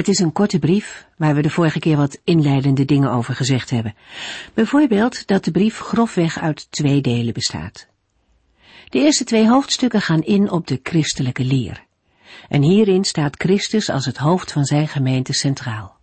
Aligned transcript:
Het 0.00 0.08
is 0.08 0.18
een 0.18 0.32
korte 0.32 0.58
brief 0.58 1.06
waar 1.16 1.34
we 1.34 1.42
de 1.42 1.50
vorige 1.50 1.78
keer 1.78 1.96
wat 1.96 2.20
inleidende 2.24 2.84
dingen 2.84 3.10
over 3.10 3.34
gezegd 3.34 3.70
hebben. 3.70 3.94
Bijvoorbeeld 4.54 5.26
dat 5.26 5.44
de 5.44 5.50
brief 5.50 5.78
grofweg 5.78 6.38
uit 6.38 6.70
twee 6.70 7.00
delen 7.00 7.34
bestaat. 7.34 7.86
De 8.88 8.98
eerste 8.98 9.24
twee 9.24 9.48
hoofdstukken 9.48 10.00
gaan 10.00 10.22
in 10.22 10.50
op 10.50 10.66
de 10.66 10.80
christelijke 10.82 11.44
leer. 11.44 11.84
En 12.48 12.62
hierin 12.62 13.04
staat 13.04 13.42
Christus 13.42 13.88
als 13.88 14.04
het 14.06 14.16
hoofd 14.16 14.52
van 14.52 14.64
zijn 14.64 14.88
gemeente 14.88 15.32
centraal. 15.32 15.96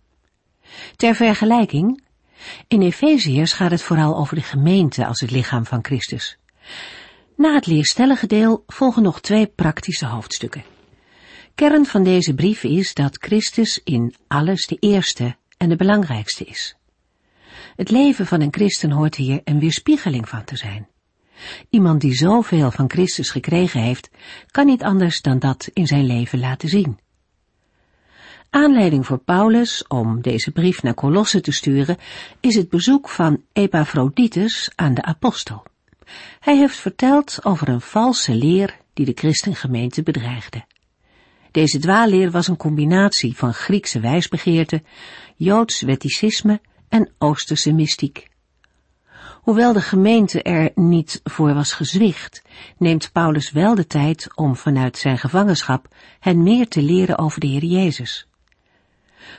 Ter 0.96 1.14
vergelijking, 1.14 2.02
in 2.68 2.82
Efeziërs 2.82 3.52
gaat 3.52 3.70
het 3.70 3.82
vooral 3.82 4.16
over 4.16 4.34
de 4.34 4.42
gemeente 4.42 5.06
als 5.06 5.20
het 5.20 5.30
lichaam 5.30 5.66
van 5.66 5.84
Christus. 5.84 6.38
Na 7.36 7.54
het 7.54 7.66
leerstellige 7.66 8.26
deel 8.26 8.64
volgen 8.66 9.02
nog 9.02 9.20
twee 9.20 9.46
praktische 9.46 10.06
hoofdstukken 10.06 10.77
kern 11.58 11.86
van 11.86 12.02
deze 12.02 12.34
brief 12.34 12.64
is 12.64 12.94
dat 12.94 13.16
Christus 13.20 13.80
in 13.84 14.14
alles 14.28 14.66
de 14.66 14.76
eerste 14.80 15.36
en 15.56 15.68
de 15.68 15.76
belangrijkste 15.76 16.44
is. 16.44 16.76
Het 17.76 17.90
leven 17.90 18.26
van 18.26 18.40
een 18.40 18.52
christen 18.52 18.90
hoort 18.90 19.14
hier 19.14 19.40
een 19.44 19.58
weerspiegeling 19.58 20.28
van 20.28 20.44
te 20.44 20.56
zijn. 20.56 20.88
Iemand 21.70 22.00
die 22.00 22.14
zoveel 22.14 22.70
van 22.70 22.90
Christus 22.90 23.30
gekregen 23.30 23.80
heeft, 23.80 24.10
kan 24.50 24.66
niet 24.66 24.82
anders 24.82 25.20
dan 25.20 25.38
dat 25.38 25.70
in 25.72 25.86
zijn 25.86 26.06
leven 26.06 26.38
laten 26.38 26.68
zien. 26.68 26.98
Aanleiding 28.50 29.06
voor 29.06 29.18
Paulus 29.18 29.86
om 29.86 30.22
deze 30.22 30.50
brief 30.50 30.82
naar 30.82 30.94
Colosse 30.94 31.40
te 31.40 31.52
sturen 31.52 31.96
is 32.40 32.54
het 32.54 32.68
bezoek 32.68 33.08
van 33.08 33.42
Epaphroditus 33.52 34.70
aan 34.74 34.94
de 34.94 35.02
apostel. 35.02 35.62
Hij 36.40 36.56
heeft 36.56 36.76
verteld 36.76 37.44
over 37.44 37.68
een 37.68 37.80
valse 37.80 38.34
leer 38.34 38.76
die 38.92 39.04
de 39.04 39.12
christengemeente 39.14 40.02
bedreigde. 40.02 40.64
Deze 41.50 41.78
dwaalleer 41.78 42.30
was 42.30 42.48
een 42.48 42.56
combinatie 42.56 43.36
van 43.36 43.54
Griekse 43.54 44.00
wijsbegeerte, 44.00 44.82
Joods 45.36 45.80
wetticisme 45.80 46.60
en 46.88 47.10
Oosterse 47.18 47.72
mystiek. 47.72 48.28
Hoewel 49.42 49.72
de 49.72 49.80
gemeente 49.80 50.42
er 50.42 50.70
niet 50.74 51.20
voor 51.24 51.54
was 51.54 51.72
gezwicht, 51.72 52.42
neemt 52.76 53.12
Paulus 53.12 53.50
wel 53.50 53.74
de 53.74 53.86
tijd 53.86 54.28
om 54.34 54.56
vanuit 54.56 54.98
zijn 54.98 55.18
gevangenschap 55.18 55.88
hen 56.20 56.42
meer 56.42 56.68
te 56.68 56.82
leren 56.82 57.18
over 57.18 57.40
de 57.40 57.46
Heer 57.46 57.64
Jezus. 57.64 58.26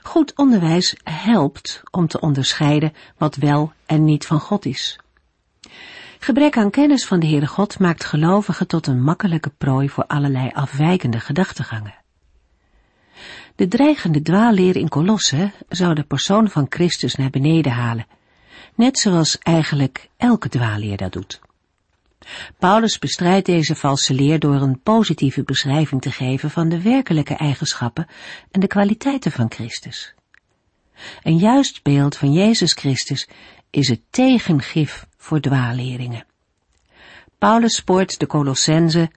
Goed 0.02 0.36
onderwijs 0.36 0.96
helpt 1.04 1.82
om 1.92 2.08
te 2.08 2.20
onderscheiden 2.20 2.94
wat 3.18 3.36
wel 3.36 3.74
en 3.86 4.04
niet 4.04 4.26
van 4.26 4.40
God 4.40 4.66
is. 4.66 5.00
Gebrek 6.22 6.58
aan 6.58 6.70
kennis 6.70 7.06
van 7.06 7.20
de 7.20 7.28
Heere 7.28 7.48
God 7.48 7.80
maakt 7.80 8.04
gelovigen 8.04 8.68
tot 8.68 8.88
een 8.88 9.02
makkelijke 9.02 9.50
prooi 9.50 9.90
voor 9.90 10.06
allerlei 10.06 10.50
afwijkende 10.54 11.20
gedachtegangen. 11.20 11.96
De 13.56 13.68
dreigende 13.68 14.22
dwaalleer 14.22 14.76
in 14.76 14.90
Colosse 14.90 15.52
zou 15.70 15.94
de 15.94 16.04
persoon 16.04 16.50
van 16.50 16.66
Christus 16.70 17.16
naar 17.16 17.30
beneden 17.30 17.72
halen, 17.72 18.08
net 18.76 19.00
zoals 19.00 19.38
eigenlijk 19.38 20.10
elke 20.18 20.50
dwaalleer 20.50 20.98
dat 20.98 21.14
doet. 21.14 21.40
Paulus 22.58 23.00
bestrijdt 23.00 23.46
deze 23.46 23.76
valse 23.76 24.14
leer 24.14 24.40
door 24.40 24.62
een 24.62 24.82
positieve 24.82 25.44
beschrijving 25.44 26.02
te 26.02 26.12
geven 26.12 26.50
van 26.50 26.70
de 26.70 26.82
werkelijke 26.82 27.36
eigenschappen 27.36 28.08
en 28.52 28.60
de 28.60 28.68
kwaliteiten 28.68 29.32
van 29.32 29.52
Christus. 29.52 30.14
Een 31.24 31.38
juist 31.38 31.84
beeld 31.84 32.18
van 32.18 32.34
Jezus 32.34 32.74
Christus 32.74 33.28
is 33.70 33.88
het 33.88 34.02
tegengif 34.10 35.08
voor 35.20 35.40
dwaalleringen. 35.40 36.26
Paulus 37.38 37.76
spoort 37.76 38.20
de 38.20 38.28
Colossense 38.28 39.12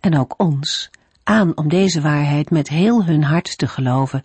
en 0.00 0.18
ook 0.18 0.34
ons 0.36 0.90
aan 1.22 1.56
om 1.56 1.68
deze 1.68 2.00
waarheid 2.00 2.50
met 2.50 2.68
heel 2.68 3.04
hun 3.04 3.22
hart 3.22 3.58
te 3.58 3.66
geloven 3.66 4.24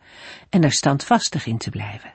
en 0.50 0.64
er 0.64 0.72
standvastig 0.72 1.46
in 1.46 1.58
te 1.58 1.70
blijven. 1.70 2.14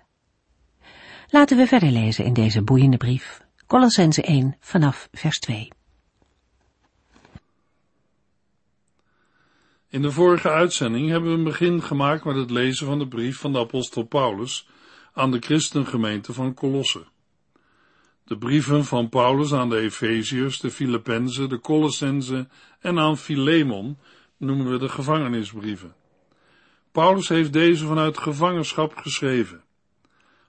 Laten 1.28 1.56
we 1.56 1.66
verder 1.66 1.90
lezen 1.90 2.24
in 2.24 2.32
deze 2.32 2.62
boeiende 2.62 2.96
brief, 2.96 3.40
Colossense 3.66 4.22
1 4.22 4.56
vanaf 4.60 5.08
vers 5.12 5.38
2. 5.38 5.68
In 9.88 10.02
de 10.02 10.10
vorige 10.10 10.50
uitzending 10.50 11.10
hebben 11.10 11.30
we 11.30 11.36
een 11.36 11.44
begin 11.44 11.82
gemaakt 11.82 12.24
met 12.24 12.36
het 12.36 12.50
lezen 12.50 12.86
van 12.86 12.98
de 12.98 13.08
brief 13.08 13.38
van 13.38 13.52
de 13.52 13.58
apostel 13.58 14.02
Paulus 14.02 14.68
aan 15.12 15.30
de 15.30 15.38
christengemeente 15.38 16.32
van 16.32 16.54
Colosse. 16.54 17.06
De 18.26 18.38
brieven 18.38 18.84
van 18.84 19.08
Paulus 19.08 19.52
aan 19.52 19.68
de 19.68 19.78
Efeziërs, 19.78 20.60
de 20.60 20.70
Filippenzen, 20.70 21.48
de 21.48 21.60
Colossenzen 21.60 22.50
en 22.80 22.98
aan 22.98 23.18
Philemon 23.18 23.98
noemen 24.36 24.70
we 24.70 24.78
de 24.78 24.88
gevangenisbrieven. 24.88 25.94
Paulus 26.92 27.28
heeft 27.28 27.52
deze 27.52 27.86
vanuit 27.86 28.18
gevangenschap 28.18 28.96
geschreven. 28.96 29.64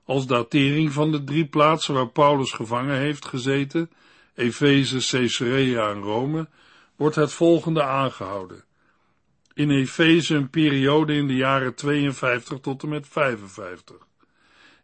Als 0.06 0.28
datering 0.28 0.92
van 0.92 1.12
de 1.12 1.24
drie 1.24 1.46
plaatsen 1.46 1.94
waar 1.94 2.10
Paulus 2.10 2.52
gevangen 2.52 2.98
heeft 2.98 3.26
gezeten, 3.26 3.92
Efeze, 4.36 5.08
Caesarea 5.10 5.90
en 5.90 6.02
Rome, 6.02 6.50
wordt 6.96 7.16
het 7.16 7.34
volgende 7.34 7.84
aangehouden. 7.84 8.64
In 9.54 9.70
Efeze 9.70 10.36
een 10.36 10.50
periode 10.50 11.14
in 11.14 11.28
de 11.28 11.36
jaren 11.36 11.76
52 11.76 12.60
tot 12.60 12.84
en 12.84 12.90
met 12.90 13.08
55. 13.08 14.07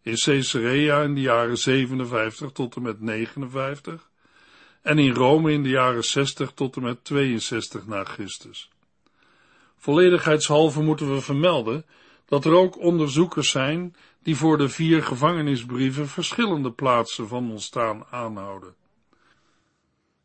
In 0.04 0.16
Caesarea 0.16 1.02
in 1.02 1.16
de 1.16 1.22
jaren 1.22 1.58
57 1.58 2.52
tot 2.52 2.76
en 2.76 2.82
met 2.82 3.02
59. 3.02 4.10
En 4.82 5.00
in 5.00 5.14
Rome 5.14 5.52
in 5.52 5.64
de 5.64 5.70
jaren 5.70 6.04
60 6.04 6.52
tot 6.52 6.76
en 6.76 6.82
met 6.82 7.04
62 7.04 7.88
na 7.88 8.04
Christus. 8.04 8.70
Volledigheidshalve 9.78 10.82
moeten 10.82 11.14
we 11.14 11.22
vermelden 11.22 11.86
dat 12.26 12.46
er 12.46 12.54
ook 12.54 12.80
onderzoekers 12.80 13.50
zijn 13.50 13.96
die 14.24 14.36
voor 14.36 14.58
de 14.58 14.70
vier 14.70 15.04
gevangenisbrieven 15.04 16.08
verschillende 16.08 16.72
plaatsen 16.72 17.28
van 17.28 17.52
ontstaan 17.52 18.04
aanhouden. 18.10 18.76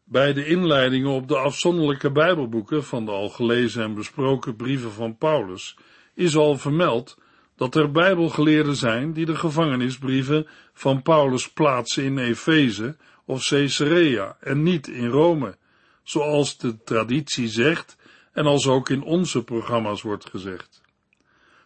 Bij 0.05 0.33
de 0.33 0.47
inleidingen 0.47 1.11
op 1.11 1.29
de 1.29 1.37
afzonderlijke 1.37 2.11
Bijbelboeken 2.11 2.85
van 2.85 3.05
de 3.05 3.11
al 3.11 3.29
gelezen 3.29 3.83
en 3.83 3.95
besproken 3.95 4.57
brieven 4.57 4.93
van 4.93 5.17
Paulus 5.17 5.77
is 6.15 6.37
al 6.37 6.59
vermeld 6.59 7.17
dat 7.59 7.75
er 7.75 7.91
Bijbelgeleerden 7.91 8.77
zijn 8.77 9.13
die 9.13 9.27
de 9.27 9.37
gevangenisbrieven 9.37 10.47
van 10.73 11.03
Paulus 11.03 11.51
plaatsen 11.51 12.05
in 12.05 12.19
Efeze 12.19 12.97
of 13.25 13.49
Caesarea 13.49 14.37
en 14.41 14.63
niet 14.63 14.89
in 14.89 15.09
Rome, 15.09 15.57
zoals 16.03 16.59
de 16.59 16.83
traditie 16.85 17.49
zegt 17.49 17.97
en 18.33 18.47
als 18.47 18.67
ook 18.67 18.89
in 18.89 19.03
onze 19.03 19.45
programma's 19.45 20.03
wordt 20.03 20.31
gezegd. 20.31 20.83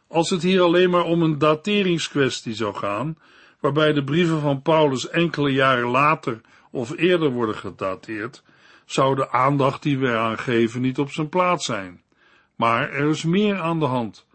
Als 0.09 0.31
het 0.31 0.43
hier 0.43 0.61
alleen 0.61 0.91
maar 0.91 1.05
om 1.05 1.23
een 1.23 1.39
dateringskwestie 1.39 2.55
zou 2.55 2.75
gaan, 2.75 3.19
waarbij 3.61 3.93
de 3.93 4.05
brieven 4.05 4.41
van 4.41 4.63
Paulus 4.63 5.09
enkele 5.09 5.51
jaren 5.51 5.89
later 5.89 6.41
of 6.71 6.97
eerder 6.97 7.31
worden 7.31 7.57
gedateerd, 7.57 8.43
zou 8.85 9.15
de 9.15 9.31
aandacht 9.31 9.83
die 9.83 9.99
we 9.99 10.07
eraan 10.07 10.39
geven 10.39 10.81
niet 10.81 10.99
op 10.99 11.11
zijn 11.11 11.29
plaats 11.29 11.65
zijn. 11.65 12.03
Maar 12.57 12.91
er 12.91 13.09
is 13.09 13.25
meer 13.25 13.61
aan 13.61 13.79
de 13.79 13.85
hand, 13.85 14.27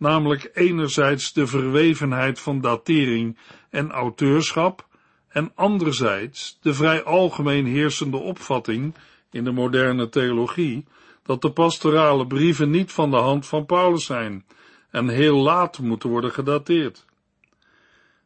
namelijk 0.00 0.50
enerzijds 0.54 1.32
de 1.32 1.46
verwevenheid 1.46 2.40
van 2.40 2.60
datering 2.60 3.38
en 3.70 3.90
auteurschap, 3.90 4.86
en 5.28 5.52
anderzijds 5.54 6.58
de 6.62 6.74
vrij 6.74 7.02
algemeen 7.02 7.66
heersende 7.66 8.16
opvatting 8.16 8.94
in 9.30 9.44
de 9.44 9.50
moderne 9.50 10.08
theologie 10.08 10.84
dat 11.22 11.42
de 11.42 11.52
pastorale 11.52 12.26
brieven 12.26 12.70
niet 12.70 12.92
van 12.92 13.10
de 13.10 13.16
hand 13.16 13.46
van 13.46 13.66
Paulus 13.66 14.04
zijn 14.04 14.44
en 14.90 15.08
heel 15.08 15.36
laat 15.36 15.78
moeten 15.78 16.08
worden 16.08 16.32
gedateerd. 16.32 17.04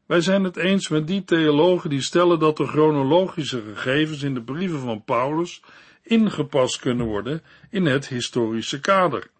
Wij 0.06 0.20
zijn 0.20 0.44
het 0.44 0.56
eens 0.56 0.88
met 0.88 1.06
die 1.06 1.24
theologen 1.24 1.90
die 1.90 2.02
stellen 2.02 2.38
dat 2.38 2.56
de 2.56 2.66
chronologische 2.66 3.62
gegevens 3.62 4.22
in 4.22 4.34
de 4.34 4.42
brieven 4.42 4.80
van 4.80 5.04
Paulus 5.04 5.62
ingepast 6.02 6.80
kunnen 6.80 7.06
worden 7.06 7.42
in 7.70 7.86
het 7.86 8.08
historische 8.08 8.80
kader 8.80 9.32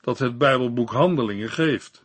dat 0.00 0.18
het 0.18 0.38
Bijbelboek 0.38 0.90
Handelingen 0.90 1.50
geeft. 1.50 2.04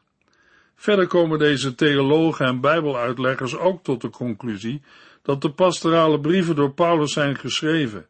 Verder 0.75 1.07
komen 1.07 1.39
deze 1.39 1.75
theologen 1.75 2.45
en 2.45 2.59
Bijbeluitleggers 2.59 3.57
ook 3.57 3.83
tot 3.83 4.01
de 4.01 4.09
conclusie 4.09 4.81
dat 5.21 5.42
de 5.42 5.51
pastorale 5.51 6.19
brieven 6.19 6.56
door 6.56 6.71
Paulus 6.71 7.13
zijn 7.13 7.36
geschreven 7.36 8.07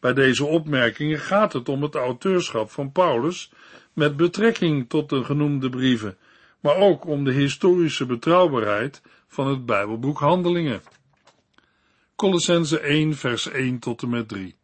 bij 0.00 0.12
deze 0.12 0.44
opmerkingen 0.44 1.18
gaat 1.18 1.52
het 1.52 1.68
om 1.68 1.82
het 1.82 1.94
auteurschap 1.94 2.70
van 2.70 2.92
Paulus 2.92 3.52
met 3.92 4.16
betrekking 4.16 4.88
tot 4.88 5.08
de 5.08 5.24
genoemde 5.24 5.68
brieven, 5.68 6.16
maar 6.60 6.76
ook 6.76 7.06
om 7.06 7.24
de 7.24 7.32
historische 7.32 8.06
betrouwbaarheid 8.06 9.02
van 9.28 9.48
het 9.48 9.66
Bijbelboek 9.66 10.18
Handelingen. 10.18 10.82
Colossense 12.16 12.80
1 12.80 13.14
vers 13.16 13.48
1 13.48 13.78
tot 13.78 14.02
en 14.02 14.08
met 14.08 14.28
3 14.28 14.54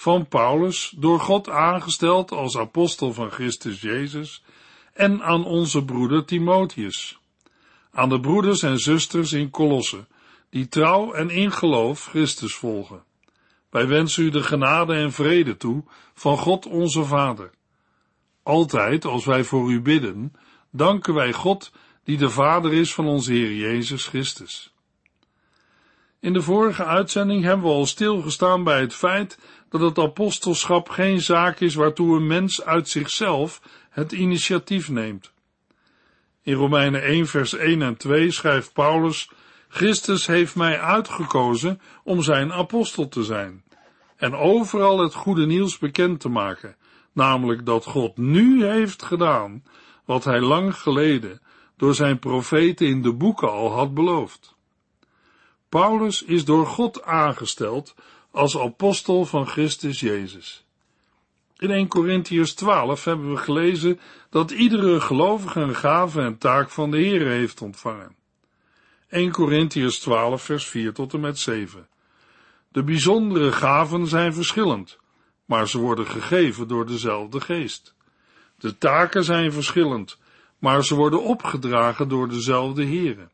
Van 0.00 0.28
Paulus, 0.28 0.94
door 0.96 1.20
God 1.20 1.48
aangesteld 1.48 2.30
als 2.30 2.56
apostel 2.56 3.12
van 3.12 3.30
Christus 3.30 3.80
Jezus, 3.80 4.42
en 4.92 5.22
aan 5.22 5.44
onze 5.44 5.84
broeder 5.84 6.24
Timotheus. 6.24 7.18
Aan 7.92 8.08
de 8.08 8.20
broeders 8.20 8.62
en 8.62 8.78
zusters 8.78 9.32
in 9.32 9.50
Colosse, 9.50 10.06
die 10.50 10.68
trouw 10.68 11.12
en 11.12 11.30
in 11.30 11.52
geloof 11.52 12.04
Christus 12.04 12.54
volgen. 12.54 13.02
Wij 13.70 13.86
wensen 13.86 14.24
u 14.24 14.30
de 14.30 14.42
genade 14.42 14.94
en 14.94 15.12
vrede 15.12 15.56
toe 15.56 15.84
van 16.14 16.38
God 16.38 16.66
onze 16.66 17.04
Vader. 17.04 17.50
Altijd 18.42 19.04
als 19.04 19.24
wij 19.24 19.44
voor 19.44 19.70
u 19.70 19.80
bidden, 19.80 20.32
danken 20.70 21.14
wij 21.14 21.32
God 21.32 21.72
die 22.04 22.16
de 22.16 22.30
Vader 22.30 22.72
is 22.72 22.94
van 22.94 23.06
onze 23.06 23.32
Heer 23.32 23.54
Jezus 23.54 24.06
Christus. 24.06 24.74
In 26.20 26.32
de 26.32 26.42
vorige 26.42 26.84
uitzending 26.84 27.42
hebben 27.42 27.66
we 27.66 27.72
al 27.72 27.86
stilgestaan 27.86 28.64
bij 28.64 28.80
het 28.80 28.94
feit 28.94 29.38
dat 29.68 29.80
het 29.80 29.98
apostelschap 29.98 30.88
geen 30.88 31.20
zaak 31.20 31.60
is 31.60 31.74
waartoe 31.74 32.16
een 32.16 32.26
mens 32.26 32.64
uit 32.64 32.88
zichzelf 32.88 33.62
het 33.90 34.12
initiatief 34.12 34.88
neemt. 34.88 35.32
In 36.42 36.54
Romeinen 36.54 37.02
1 37.02 37.26
vers 37.26 37.54
1 37.54 37.82
en 37.82 37.96
2 37.96 38.30
schrijft 38.30 38.72
Paulus, 38.72 39.30
Christus 39.68 40.26
heeft 40.26 40.56
mij 40.56 40.80
uitgekozen 40.80 41.80
om 42.04 42.22
zijn 42.22 42.52
apostel 42.52 43.08
te 43.08 43.24
zijn 43.24 43.64
en 44.16 44.34
overal 44.34 44.98
het 44.98 45.14
goede 45.14 45.46
nieuws 45.46 45.78
bekend 45.78 46.20
te 46.20 46.28
maken, 46.28 46.76
namelijk 47.12 47.66
dat 47.66 47.84
God 47.84 48.16
nu 48.16 48.64
heeft 48.64 49.02
gedaan 49.02 49.62
wat 50.04 50.24
hij 50.24 50.40
lang 50.40 50.76
geleden 50.76 51.40
door 51.76 51.94
zijn 51.94 52.18
profeten 52.18 52.86
in 52.86 53.02
de 53.02 53.12
boeken 53.12 53.50
al 53.50 53.72
had 53.72 53.94
beloofd. 53.94 54.58
Paulus 55.70 56.22
is 56.22 56.44
door 56.44 56.66
God 56.66 57.02
aangesteld 57.02 57.94
als 58.30 58.58
apostel 58.58 59.24
van 59.24 59.46
Christus 59.46 60.00
Jezus. 60.00 60.64
In 61.58 61.70
1 61.70 61.88
Corinthians 61.88 62.54
12 62.54 63.04
hebben 63.04 63.30
we 63.30 63.36
gelezen 63.36 64.00
dat 64.30 64.50
iedere 64.50 65.00
gelovige 65.00 65.60
een 65.60 65.74
gave 65.74 66.20
en 66.20 66.38
taak 66.38 66.70
van 66.70 66.90
de 66.90 66.96
Heer 66.96 67.26
heeft 67.26 67.62
ontvangen. 67.62 68.16
1 69.08 69.32
Corinthians 69.32 69.98
12 69.98 70.42
vers 70.42 70.66
4 70.66 70.92
tot 70.92 71.14
en 71.14 71.20
met 71.20 71.38
7. 71.38 71.88
De 72.68 72.82
bijzondere 72.82 73.52
gaven 73.52 74.06
zijn 74.06 74.34
verschillend, 74.34 74.98
maar 75.44 75.68
ze 75.68 75.78
worden 75.78 76.06
gegeven 76.06 76.68
door 76.68 76.86
dezelfde 76.86 77.40
geest. 77.40 77.94
De 78.58 78.78
taken 78.78 79.24
zijn 79.24 79.52
verschillend, 79.52 80.18
maar 80.58 80.84
ze 80.84 80.94
worden 80.94 81.22
opgedragen 81.22 82.08
door 82.08 82.28
dezelfde 82.28 82.84
Heere. 82.84 83.28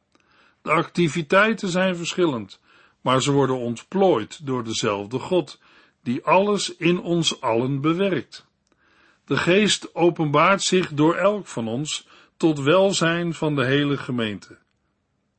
De 0.67 0.73
activiteiten 0.73 1.69
zijn 1.69 1.97
verschillend, 1.97 2.61
maar 3.01 3.23
ze 3.23 3.33
worden 3.33 3.59
ontplooid 3.59 4.47
door 4.47 4.65
dezelfde 4.65 5.19
God, 5.19 5.61
die 6.03 6.25
alles 6.25 6.77
in 6.77 7.01
ons 7.01 7.41
allen 7.41 7.81
bewerkt. 7.81 8.47
De 9.25 9.37
geest 9.37 9.95
openbaart 9.95 10.63
zich 10.63 10.93
door 10.93 11.15
elk 11.15 11.47
van 11.47 11.69
ons 11.69 12.09
tot 12.37 12.59
welzijn 12.61 13.35
van 13.35 13.55
de 13.55 13.65
hele 13.65 13.97
gemeente. 13.97 14.59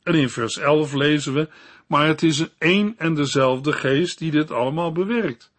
En 0.03 0.15
in 0.15 0.29
vers 0.29 0.57
11 0.57 0.94
lezen 0.94 1.33
we, 1.33 1.50
maar 1.88 2.07
het 2.07 2.23
is 2.23 2.45
één 2.57 2.95
en 2.97 3.13
dezelfde 3.13 3.73
geest 3.73 4.18
die 4.18 4.31
dit 4.31 4.51
allemaal 4.51 4.91
bewerkt. 4.91 5.51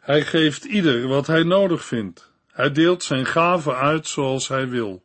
Hij 0.00 0.24
geeft 0.24 0.64
ieder 0.64 1.08
wat 1.08 1.26
hij 1.26 1.42
nodig 1.42 1.84
vindt. 1.84 2.30
Hij 2.46 2.72
deelt 2.72 3.02
zijn 3.02 3.26
gaven 3.26 3.76
uit 3.76 4.06
zoals 4.06 4.48
hij 4.48 4.68
wil. 4.68 5.02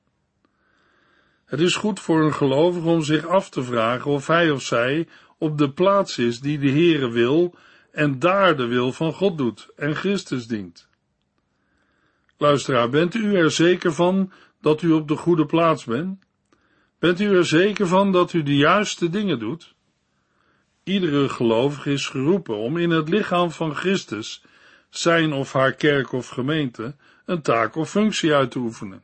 Het 1.47 1.59
is 1.59 1.75
goed 1.75 1.99
voor 1.99 2.23
een 2.23 2.33
gelovige 2.33 2.87
om 2.87 3.01
zich 3.01 3.25
af 3.25 3.49
te 3.49 3.63
vragen 3.63 4.11
of 4.11 4.27
hij 4.27 4.51
of 4.51 4.61
zij 4.61 5.07
op 5.37 5.57
de 5.57 5.71
plaats 5.71 6.17
is 6.17 6.39
die 6.39 6.59
de 6.59 6.69
Heere 6.69 7.11
wil 7.11 7.55
en 7.91 8.19
daar 8.19 8.57
de 8.57 8.65
wil 8.65 8.91
van 8.91 9.13
God 9.13 9.37
doet 9.37 9.69
en 9.75 9.95
Christus 9.95 10.47
dient. 10.47 10.87
Luisteraar, 12.37 12.89
bent 12.89 13.13
u 13.13 13.35
er 13.35 13.51
zeker 13.51 13.93
van 13.93 14.31
dat 14.61 14.81
u 14.81 14.91
op 14.91 15.07
de 15.07 15.15
goede 15.15 15.45
plaats 15.45 15.85
bent? 15.85 16.25
Bent 16.99 17.19
u 17.19 17.35
er 17.35 17.45
zeker 17.45 17.87
van 17.87 18.11
dat 18.11 18.33
u 18.33 18.43
de 18.43 18.55
juiste 18.55 19.09
dingen 19.09 19.39
doet? 19.39 19.75
Iedere 20.83 21.29
gelovige 21.29 21.91
is 21.91 22.07
geroepen 22.07 22.57
om 22.57 22.77
in 22.77 22.89
het 22.89 23.09
lichaam 23.09 23.51
van 23.51 23.75
Christus, 23.75 24.43
zijn 24.89 25.33
of 25.33 25.53
haar 25.53 25.73
kerk 25.73 26.11
of 26.11 26.27
gemeente, 26.27 26.95
een 27.25 27.41
taak 27.41 27.75
of 27.75 27.89
functie 27.89 28.33
uit 28.33 28.51
te 28.51 28.59
oefenen. 28.59 29.03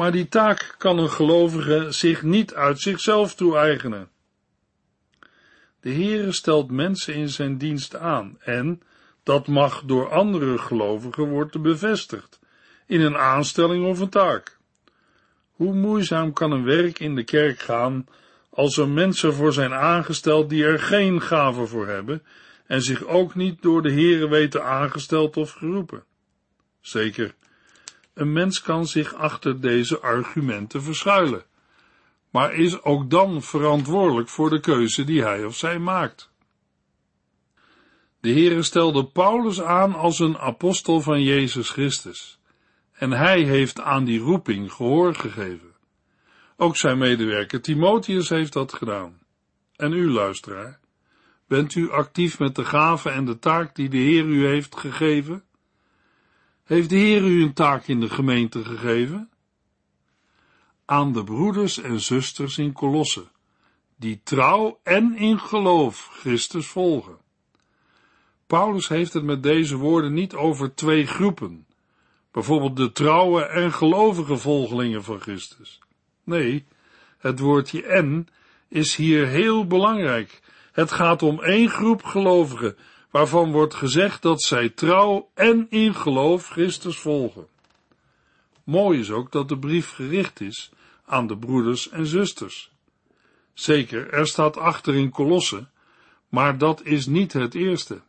Maar 0.00 0.12
die 0.12 0.28
taak 0.28 0.74
kan 0.78 0.98
een 0.98 1.10
gelovige 1.10 1.86
zich 1.92 2.22
niet 2.22 2.54
uit 2.54 2.80
zichzelf 2.80 3.34
toe-eigenen. 3.34 4.08
De 5.80 5.92
Heere 5.92 6.32
stelt 6.32 6.70
mensen 6.70 7.14
in 7.14 7.28
zijn 7.28 7.58
dienst 7.58 7.96
aan 7.96 8.36
en 8.40 8.82
dat 9.22 9.46
mag 9.46 9.82
door 9.84 10.10
andere 10.10 10.58
gelovigen 10.58 11.28
worden 11.28 11.62
bevestigd, 11.62 12.40
in 12.86 13.00
een 13.00 13.16
aanstelling 13.16 13.86
of 13.86 13.98
een 13.98 14.08
taak. 14.08 14.58
Hoe 15.50 15.74
moeizaam 15.74 16.32
kan 16.32 16.52
een 16.52 16.64
werk 16.64 16.98
in 16.98 17.14
de 17.14 17.24
kerk 17.24 17.58
gaan 17.58 18.06
als 18.50 18.76
er 18.76 18.88
mensen 18.88 19.34
voor 19.34 19.52
zijn 19.52 19.72
aangesteld 19.72 20.50
die 20.50 20.64
er 20.64 20.78
geen 20.78 21.20
gave 21.20 21.66
voor 21.66 21.86
hebben 21.86 22.22
en 22.66 22.82
zich 22.82 23.04
ook 23.04 23.34
niet 23.34 23.62
door 23.62 23.82
de 23.82 23.92
Heere 23.92 24.28
weten 24.28 24.64
aangesteld 24.64 25.36
of 25.36 25.52
geroepen? 25.52 26.04
Zeker, 26.80 27.34
een 28.20 28.32
mens 28.32 28.62
kan 28.62 28.86
zich 28.86 29.14
achter 29.14 29.60
deze 29.60 30.00
argumenten 30.00 30.82
verschuilen, 30.82 31.44
maar 32.30 32.54
is 32.54 32.82
ook 32.82 33.10
dan 33.10 33.42
verantwoordelijk 33.42 34.28
voor 34.28 34.50
de 34.50 34.60
keuze 34.60 35.04
die 35.04 35.22
hij 35.22 35.44
of 35.44 35.56
zij 35.56 35.78
maakt. 35.78 36.30
De 38.20 38.30
Heere 38.30 38.62
stelde 38.62 39.06
Paulus 39.06 39.60
aan 39.60 39.94
als 39.94 40.18
een 40.18 40.38
apostel 40.38 41.00
van 41.00 41.22
Jezus 41.22 41.70
Christus 41.70 42.40
en 42.92 43.10
hij 43.10 43.42
heeft 43.42 43.80
aan 43.80 44.04
die 44.04 44.20
roeping 44.20 44.72
gehoor 44.72 45.14
gegeven. 45.14 45.74
Ook 46.56 46.76
zijn 46.76 46.98
medewerker 46.98 47.60
Timotheus 47.60 48.28
heeft 48.28 48.52
dat 48.52 48.72
gedaan. 48.72 49.18
En 49.76 49.92
u, 49.92 50.10
luisteraar, 50.10 50.80
bent 51.46 51.74
u 51.74 51.90
actief 51.90 52.38
met 52.38 52.54
de 52.54 52.64
gave 52.64 53.10
en 53.10 53.24
de 53.24 53.38
taak 53.38 53.74
die 53.74 53.88
de 53.88 53.96
Heer 53.96 54.24
u 54.24 54.46
heeft 54.46 54.76
gegeven? 54.76 55.44
Heeft 56.70 56.90
de 56.90 56.96
Heer 56.96 57.22
u 57.22 57.42
een 57.42 57.52
taak 57.52 57.86
in 57.86 58.00
de 58.00 58.08
gemeente 58.08 58.64
gegeven? 58.64 59.30
Aan 60.84 61.12
de 61.12 61.24
broeders 61.24 61.78
en 61.78 62.00
zusters 62.00 62.58
in 62.58 62.72
Kolosse, 62.72 63.24
die 63.96 64.20
trouw 64.22 64.80
en 64.82 65.16
in 65.16 65.38
geloof 65.38 66.08
Christus 66.12 66.66
volgen. 66.66 67.18
Paulus 68.46 68.88
heeft 68.88 69.12
het 69.12 69.24
met 69.24 69.42
deze 69.42 69.76
woorden 69.76 70.12
niet 70.12 70.34
over 70.34 70.74
twee 70.74 71.06
groepen, 71.06 71.66
bijvoorbeeld 72.30 72.76
de 72.76 72.92
trouwe 72.92 73.42
en 73.42 73.72
gelovige 73.72 74.36
volgelingen 74.36 75.04
van 75.04 75.20
Christus. 75.20 75.78
Nee, 76.24 76.66
het 77.18 77.38
woordje 77.38 77.82
en 77.82 78.28
is 78.68 78.96
hier 78.96 79.26
heel 79.26 79.66
belangrijk. 79.66 80.40
Het 80.72 80.92
gaat 80.92 81.22
om 81.22 81.42
één 81.42 81.68
groep 81.68 82.02
gelovigen, 82.02 82.76
waarvan 83.10 83.52
wordt 83.52 83.74
gezegd 83.74 84.22
dat 84.22 84.42
zij 84.42 84.68
trouw 84.68 85.30
en 85.34 85.66
in 85.70 85.94
geloof 85.94 86.48
Christus 86.48 86.98
volgen. 86.98 87.46
Mooi 88.64 89.00
is 89.00 89.10
ook 89.10 89.32
dat 89.32 89.48
de 89.48 89.58
brief 89.58 89.90
gericht 89.90 90.40
is 90.40 90.70
aan 91.06 91.26
de 91.26 91.36
broeders 91.38 91.88
en 91.88 92.06
zusters. 92.06 92.70
Zeker, 93.54 94.12
er 94.12 94.26
staat 94.26 94.56
achter 94.56 94.94
in 94.94 95.10
Kolosse, 95.10 95.66
maar 96.28 96.58
dat 96.58 96.84
is 96.84 97.06
niet 97.06 97.32
het 97.32 97.54
eerste. 97.54 98.00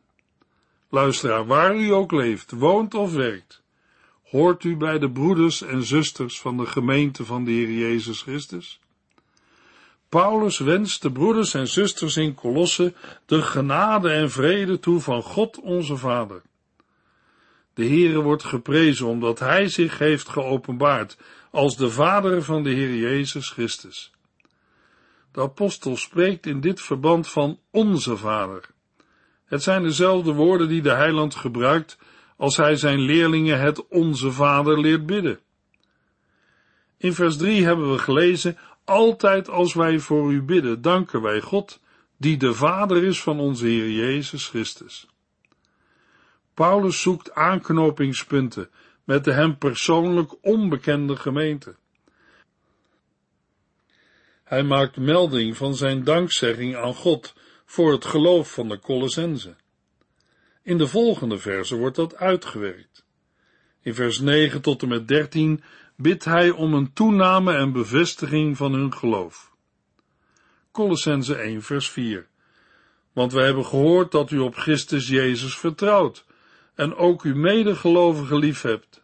Luisteraar, 0.89 1.46
waar 1.46 1.75
u 1.75 1.89
ook 1.89 2.12
leeft, 2.12 2.51
woont 2.51 2.93
of 2.93 3.13
werkt, 3.13 3.62
Hoort 4.31 4.63
u 4.63 4.77
bij 4.77 5.00
de 5.00 5.12
broeders 5.12 5.62
en 5.62 5.84
zusters 5.84 6.41
van 6.41 6.58
de 6.58 6.65
gemeente 6.65 7.25
van 7.25 7.43
de 7.46 7.51
Heer 7.51 7.72
Jezus 7.72 8.22
Christus? 8.22 8.81
Paulus 10.12 10.58
wenst 10.58 11.01
de 11.01 11.12
broeders 11.12 11.53
en 11.53 11.68
zusters 11.68 12.18
in 12.18 12.36
Kolosse 12.36 12.94
de 13.25 13.41
genade 13.41 14.10
en 14.10 14.32
vrede 14.32 14.80
toe 14.80 15.00
van 15.00 15.24
God 15.24 15.60
onze 15.60 15.98
Vader. 15.98 16.41
De 17.74 17.86
Heere 17.86 18.22
wordt 18.22 18.44
geprezen 18.44 19.08
omdat 19.08 19.39
Hij 19.39 19.68
zich 19.68 19.98
heeft 19.98 20.30
geopenbaard 20.30 21.18
als 21.51 21.77
de 21.77 21.89
Vader 21.89 22.44
van 22.44 22.63
de 22.63 22.70
Heer 22.70 22.96
Jezus 22.96 23.50
Christus. 23.50 24.12
De 25.32 25.41
apostel 25.41 25.98
spreekt 25.98 26.46
in 26.46 26.62
dit 26.62 26.82
verband 26.82 27.27
van 27.27 27.60
onze 27.70 28.18
Vader. 28.18 28.70
Het 29.46 29.63
zijn 29.63 29.84
dezelfde 29.84 30.32
woorden 30.32 30.68
die 30.68 30.82
de 30.82 30.94
heiland 30.94 31.36
gebruikt 31.36 31.98
als 32.38 32.58
hij 32.58 32.75
zijn 32.75 33.00
leerlingen 33.00 33.60
het 33.60 33.88
Onze 33.88 34.32
Vader 34.32 34.80
leert 34.80 35.06
bidden. 35.06 35.39
In 37.01 37.13
vers 37.13 37.38
3 37.38 37.63
hebben 37.63 37.91
we 37.91 37.98
gelezen, 37.98 38.58
altijd 38.92 39.50
als 39.50 39.74
wij 39.74 40.00
voor 40.00 40.32
u 40.32 40.42
bidden, 40.42 40.82
danken 40.82 41.22
wij 41.22 41.42
God, 41.42 41.80
die 42.18 42.38
de 42.38 42.54
Vader 42.54 43.04
is 43.04 43.22
van 43.22 43.40
onze 43.40 43.66
Heer 43.66 43.90
Jezus 43.90 44.48
Christus. 44.48 45.08
Paulus 46.54 47.02
zoekt 47.02 47.34
aanknopingspunten 47.34 48.70
met 49.04 49.24
de 49.24 49.32
hem 49.32 49.58
persoonlijk 49.58 50.36
onbekende 50.42 51.16
gemeente. 51.16 51.76
Hij 54.44 54.64
maakt 54.64 54.98
melding 54.98 55.58
van 55.58 55.76
zijn 55.76 56.04
dankzegging 56.04 56.76
aan 56.76 56.96
God 56.96 57.34
voor 57.66 57.92
het 57.92 58.06
geloof 58.06 58.54
van 58.54 58.70
de 58.70 58.80
Colossense. 58.80 59.56
In 60.64 60.78
de 60.78 60.88
volgende 60.88 61.38
verse 61.38 61.76
wordt 61.76 61.96
dat 61.96 62.16
uitgewerkt. 62.16 63.06
In 63.82 63.94
vers 63.94 64.20
9 64.20 64.62
tot 64.62 64.82
en 64.82 64.88
met 64.88 65.08
13 65.08 65.64
bidt 66.01 66.25
hij 66.25 66.50
om 66.50 66.74
een 66.74 66.93
toename 66.93 67.53
en 67.53 67.72
bevestiging 67.72 68.58
van 68.58 68.74
hun 68.74 68.93
geloof. 68.93 69.51
Colossense 70.72 71.36
1 71.36 71.62
vers 71.62 71.89
4 71.89 72.27
Want 73.13 73.34
wij 73.34 73.46
hebben 73.46 73.65
gehoord 73.65 74.12
dat 74.12 74.31
u 74.31 74.39
op 74.39 74.55
Christus 74.55 75.08
Jezus 75.08 75.58
vertrouwt 75.58 76.25
en 76.75 76.96
ook 76.96 77.22
uw 77.22 77.36
medegelovigen 77.36 78.38
lief 78.38 78.62
hebt. 78.62 79.03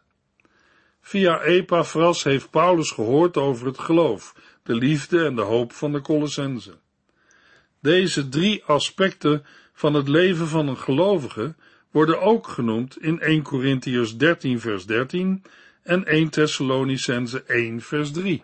Via 1.01 1.41
Epaphras 1.41 2.23
heeft 2.23 2.49
Paulus 2.49 2.91
gehoord 2.91 3.37
over 3.37 3.67
het 3.67 3.79
geloof, 3.79 4.35
de 4.63 4.75
liefde 4.75 5.25
en 5.25 5.35
de 5.35 5.41
hoop 5.41 5.73
van 5.73 5.91
de 5.91 6.01
Colossense. 6.01 6.77
Deze 7.81 8.29
drie 8.29 8.63
aspecten 8.63 9.45
van 9.73 9.93
het 9.93 10.07
leven 10.07 10.47
van 10.47 10.67
een 10.67 10.77
gelovige 10.77 11.55
worden 11.91 12.21
ook 12.21 12.47
genoemd 12.47 13.01
in 13.01 13.19
1 13.19 13.41
Corinthians 13.43 14.17
13 14.17 14.59
vers 14.59 14.85
13 14.85 15.43
en 15.87 16.05
1 16.05 16.29
Thessalonicense 16.29 17.43
1 17.43 17.81
vers 17.81 18.11
3. 18.11 18.43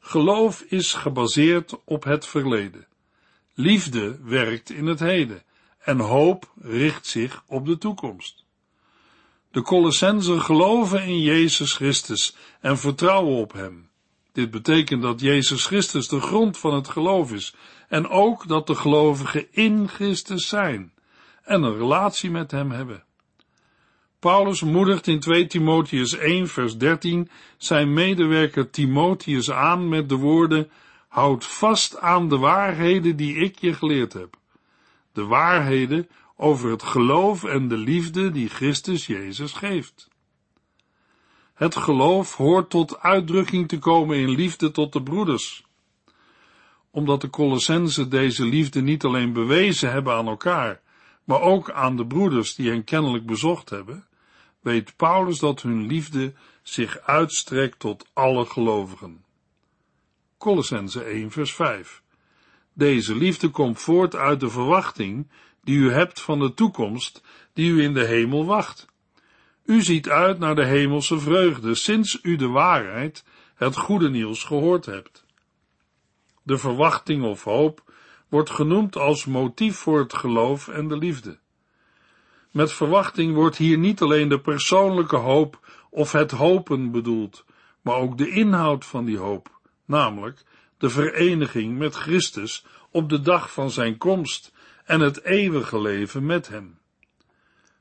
Geloof 0.00 0.60
is 0.60 0.92
gebaseerd 0.92 1.84
op 1.84 2.04
het 2.04 2.26
verleden. 2.26 2.86
Liefde 3.54 4.18
werkt 4.22 4.70
in 4.70 4.86
het 4.86 5.00
heden 5.00 5.42
en 5.78 5.98
hoop 5.98 6.52
richt 6.62 7.06
zich 7.06 7.42
op 7.46 7.66
de 7.66 7.78
toekomst. 7.78 8.44
De 9.50 9.62
Colossensen 9.62 10.40
geloven 10.40 11.02
in 11.02 11.20
Jezus 11.20 11.72
Christus 11.72 12.36
en 12.60 12.78
vertrouwen 12.78 13.36
op 13.36 13.52
Hem. 13.52 13.90
Dit 14.32 14.50
betekent 14.50 15.02
dat 15.02 15.20
Jezus 15.20 15.66
Christus 15.66 16.08
de 16.08 16.20
grond 16.20 16.58
van 16.58 16.74
het 16.74 16.88
geloof 16.88 17.32
is 17.32 17.54
en 17.88 18.08
ook 18.08 18.48
dat 18.48 18.66
de 18.66 18.74
gelovigen 18.74 19.46
in 19.50 19.88
Christus 19.88 20.48
zijn 20.48 20.92
en 21.42 21.62
een 21.62 21.76
relatie 21.76 22.30
met 22.30 22.50
Hem 22.50 22.70
hebben. 22.70 23.04
Paulus 24.24 24.62
moedigt 24.62 25.06
in 25.06 25.20
2 25.20 25.46
Timotheus 25.46 26.16
1 26.16 26.48
vers 26.48 26.76
13 26.78 27.30
zijn 27.56 27.92
medewerker 27.92 28.70
Timotheus 28.70 29.50
aan 29.50 29.88
met 29.88 30.08
de 30.08 30.14
woorden 30.16 30.70
Houd 31.08 31.44
vast 31.44 32.00
aan 32.00 32.28
de 32.28 32.38
waarheden 32.38 33.16
die 33.16 33.36
ik 33.36 33.58
je 33.58 33.74
geleerd 33.74 34.12
heb. 34.12 34.36
De 35.12 35.24
waarheden 35.24 36.08
over 36.36 36.70
het 36.70 36.82
geloof 36.82 37.44
en 37.44 37.68
de 37.68 37.76
liefde 37.76 38.30
die 38.30 38.48
Christus 38.48 39.06
Jezus 39.06 39.52
geeft. 39.52 40.08
Het 41.54 41.76
geloof 41.76 42.34
hoort 42.34 42.70
tot 42.70 42.98
uitdrukking 42.98 43.68
te 43.68 43.78
komen 43.78 44.16
in 44.16 44.30
liefde 44.30 44.70
tot 44.70 44.92
de 44.92 45.02
broeders. 45.02 45.64
Omdat 46.90 47.20
de 47.20 47.30
Colossensen 47.30 48.10
deze 48.10 48.44
liefde 48.44 48.82
niet 48.82 49.04
alleen 49.04 49.32
bewezen 49.32 49.90
hebben 49.90 50.14
aan 50.14 50.28
elkaar, 50.28 50.80
maar 51.24 51.40
ook 51.40 51.70
aan 51.70 51.96
de 51.96 52.06
broeders 52.06 52.54
die 52.54 52.70
hen 52.70 52.84
kennelijk 52.84 53.26
bezocht 53.26 53.70
hebben, 53.70 54.06
weet 54.64 54.96
Paulus 54.96 55.38
dat 55.38 55.62
hun 55.62 55.86
liefde 55.86 56.32
zich 56.62 56.98
uitstrekt 57.00 57.78
tot 57.78 58.06
alle 58.12 58.46
gelovigen. 58.46 59.24
Colossense 60.38 61.02
1 61.02 61.30
vers 61.30 61.54
5 61.54 62.02
Deze 62.72 63.16
liefde 63.16 63.48
komt 63.48 63.80
voort 63.80 64.16
uit 64.16 64.40
de 64.40 64.50
verwachting 64.50 65.30
die 65.62 65.76
u 65.76 65.92
hebt 65.92 66.20
van 66.20 66.38
de 66.38 66.54
toekomst 66.54 67.22
die 67.52 67.70
u 67.70 67.82
in 67.82 67.94
de 67.94 68.04
hemel 68.04 68.44
wacht. 68.44 68.86
U 69.64 69.82
ziet 69.82 70.08
uit 70.08 70.38
naar 70.38 70.54
de 70.54 70.64
hemelse 70.64 71.18
vreugde 71.18 71.74
sinds 71.74 72.18
u 72.22 72.36
de 72.36 72.48
waarheid, 72.48 73.24
het 73.54 73.76
goede 73.76 74.10
nieuws 74.10 74.44
gehoord 74.44 74.86
hebt. 74.86 75.24
De 76.42 76.58
verwachting 76.58 77.24
of 77.24 77.44
hoop 77.44 77.92
wordt 78.28 78.50
genoemd 78.50 78.96
als 78.96 79.24
motief 79.24 79.76
voor 79.76 79.98
het 79.98 80.14
geloof 80.14 80.68
en 80.68 80.88
de 80.88 80.96
liefde. 80.96 81.38
Met 82.54 82.72
verwachting 82.72 83.34
wordt 83.34 83.56
hier 83.56 83.78
niet 83.78 84.00
alleen 84.00 84.28
de 84.28 84.40
persoonlijke 84.40 85.16
hoop 85.16 85.58
of 85.90 86.12
het 86.12 86.30
hopen 86.30 86.90
bedoeld, 86.90 87.44
maar 87.80 87.96
ook 87.96 88.18
de 88.18 88.30
inhoud 88.30 88.84
van 88.84 89.04
die 89.04 89.18
hoop, 89.18 89.60
namelijk 89.84 90.42
de 90.78 90.90
vereniging 90.90 91.78
met 91.78 91.94
Christus 91.94 92.64
op 92.90 93.08
de 93.08 93.20
dag 93.20 93.52
van 93.52 93.70
zijn 93.70 93.98
komst 93.98 94.52
en 94.84 95.00
het 95.00 95.22
eeuwige 95.22 95.80
leven 95.80 96.26
met 96.26 96.48
hem. 96.48 96.78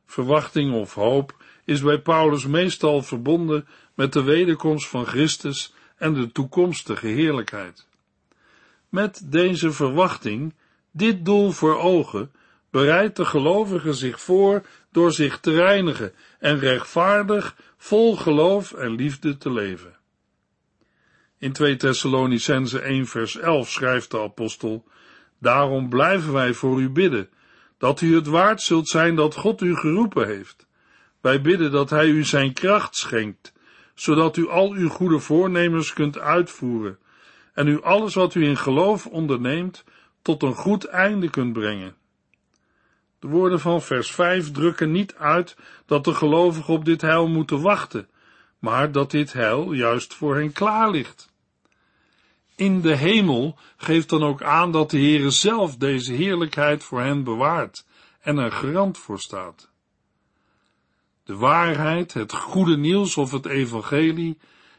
Verwachting 0.05 0.73
of 0.73 0.93
hoop 0.93 1.35
is 1.65 1.81
bij 1.81 2.01
Paulus 2.01 2.45
meestal 2.45 3.01
verbonden 3.01 3.67
met 3.93 4.13
de 4.13 4.23
wederkomst 4.23 4.87
van 4.87 5.05
Christus 5.05 5.73
en 5.97 6.13
de 6.13 6.31
toekomstige 6.31 7.07
heerlijkheid. 7.07 7.87
Met 8.89 9.21
deze 9.25 9.71
verwachting, 9.71 10.53
dit 10.91 11.25
doel 11.25 11.51
voor 11.51 11.77
ogen, 11.77 12.31
bereidt 12.73 13.15
de 13.15 13.25
gelovige 13.25 13.93
zich 13.93 14.21
voor 14.21 14.61
door 14.91 15.11
zich 15.11 15.39
te 15.39 15.51
reinigen 15.51 16.13
en 16.39 16.59
rechtvaardig, 16.59 17.55
vol 17.77 18.15
geloof 18.15 18.73
en 18.73 18.95
liefde 18.95 19.37
te 19.37 19.51
leven. 19.51 19.95
In 21.37 21.53
2 21.53 21.75
Thessalonicense 21.75 22.79
1 22.79 23.05
vers 23.05 23.37
11 23.37 23.69
schrijft 23.69 24.11
de 24.11 24.19
apostel, 24.19 24.85
Daarom 25.39 25.89
blijven 25.89 26.33
wij 26.33 26.53
voor 26.53 26.81
u 26.81 26.89
bidden, 26.89 27.29
dat 27.77 28.01
u 28.01 28.15
het 28.15 28.27
waard 28.27 28.61
zult 28.61 28.87
zijn 28.87 29.15
dat 29.15 29.35
God 29.35 29.61
u 29.61 29.75
geroepen 29.75 30.27
heeft. 30.27 30.67
Wij 31.21 31.41
bidden 31.41 31.71
dat 31.71 31.89
hij 31.89 32.07
u 32.07 32.23
zijn 32.23 32.53
kracht 32.53 32.95
schenkt, 32.95 33.53
zodat 33.93 34.37
u 34.37 34.49
al 34.49 34.71
uw 34.71 34.89
goede 34.89 35.19
voornemens 35.19 35.93
kunt 35.93 36.19
uitvoeren 36.19 36.97
en 37.53 37.67
u 37.67 37.81
alles 37.81 38.13
wat 38.13 38.35
u 38.35 38.43
in 38.43 38.57
geloof 38.57 39.05
onderneemt 39.05 39.83
tot 40.21 40.43
een 40.43 40.55
goed 40.55 40.85
einde 40.85 41.29
kunt 41.29 41.53
brengen. 41.53 41.95
De 43.23 43.29
woorden 43.29 43.59
van 43.59 43.81
vers 43.81 44.11
5 44.11 44.51
drukken 44.51 44.91
niet 44.91 45.15
uit 45.15 45.55
dat 45.85 46.03
de 46.03 46.13
gelovigen 46.13 46.73
op 46.73 46.85
dit 46.85 47.01
heil 47.01 47.27
moeten 47.27 47.61
wachten, 47.61 48.09
maar 48.59 48.91
dat 48.91 49.11
dit 49.11 49.33
heil 49.33 49.71
juist 49.71 50.13
voor 50.13 50.35
hen 50.35 50.51
klaar 50.51 50.91
ligt. 50.91 51.29
In 52.55 52.81
de 52.81 52.95
hemel 52.95 53.57
geeft 53.77 54.09
dan 54.09 54.23
ook 54.23 54.41
aan 54.41 54.71
dat 54.71 54.89
de 54.89 54.97
Heere 54.97 55.29
zelf 55.29 55.75
deze 55.75 56.13
heerlijkheid 56.13 56.83
voor 56.83 57.01
hen 57.01 57.23
bewaart 57.23 57.85
en 58.21 58.37
er 58.37 58.51
garant 58.51 58.97
voor 58.97 59.19
staat. 59.19 59.69
De 61.23 61.35
waarheid, 61.35 62.13
het 62.13 62.33
goede 62.33 62.77
nieuws 62.77 63.17
of 63.17 63.31
het 63.31 63.45
evangelie 63.45 64.37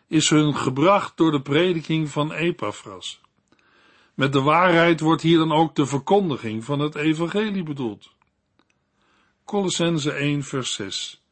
is 0.09 0.31
hun 0.31 0.57
gebracht 0.57 1.17
door 1.17 1.31
de 1.31 1.43
prediking 1.43 2.09
van 2.09 2.33
Epaphras. 2.33 3.21
Met 4.15 4.33
de 4.33 4.41
waarheid 4.41 5.01
wordt 5.01 5.23
hier 5.23 5.39
dan 5.39 5.53
ook 5.53 5.75
de 5.75 5.87
verkondiging 5.87 6.65
van 6.65 6.79
het 6.79 6.95
evangelie 6.95 7.63
bedoeld. 7.63 8.14
Colossense 9.45 10.13
1 10.13 10.43
vers 10.43 10.75
6 10.75 11.23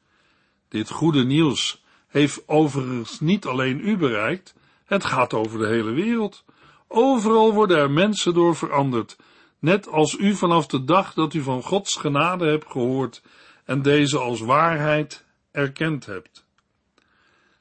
Dit 0.69 0.90
goede 0.90 1.25
nieuws 1.25 1.83
heeft 2.09 2.49
overigens 2.49 3.21
niet 3.21 3.47
alleen 3.47 3.88
u 3.88 3.97
bereikt, 3.97 4.54
het 4.85 5.04
gaat 5.04 5.35
over 5.35 5.59
de 5.59 5.66
hele 5.66 5.90
wereld. 5.90 6.45
Overal 6.88 7.52
worden 7.52 7.76
er 7.76 7.90
mensen 7.90 8.35
door 8.35 8.57
veranderd, 8.57 9.16
net 9.59 9.88
als 9.88 10.19
u 10.19 10.35
vanaf 10.35 10.66
de 10.66 10.85
dag 10.85 11.14
dat 11.14 11.35
u 11.35 11.42
van 11.42 11.62
Gods 11.62 11.97
genade 11.97 12.47
hebt 12.47 12.71
gehoord 12.71 13.23
en 13.64 13.83
deze 13.83 14.19
als 14.19 14.40
waarheid 14.40 15.25
erkend 15.50 16.07
hebt. 16.07 16.47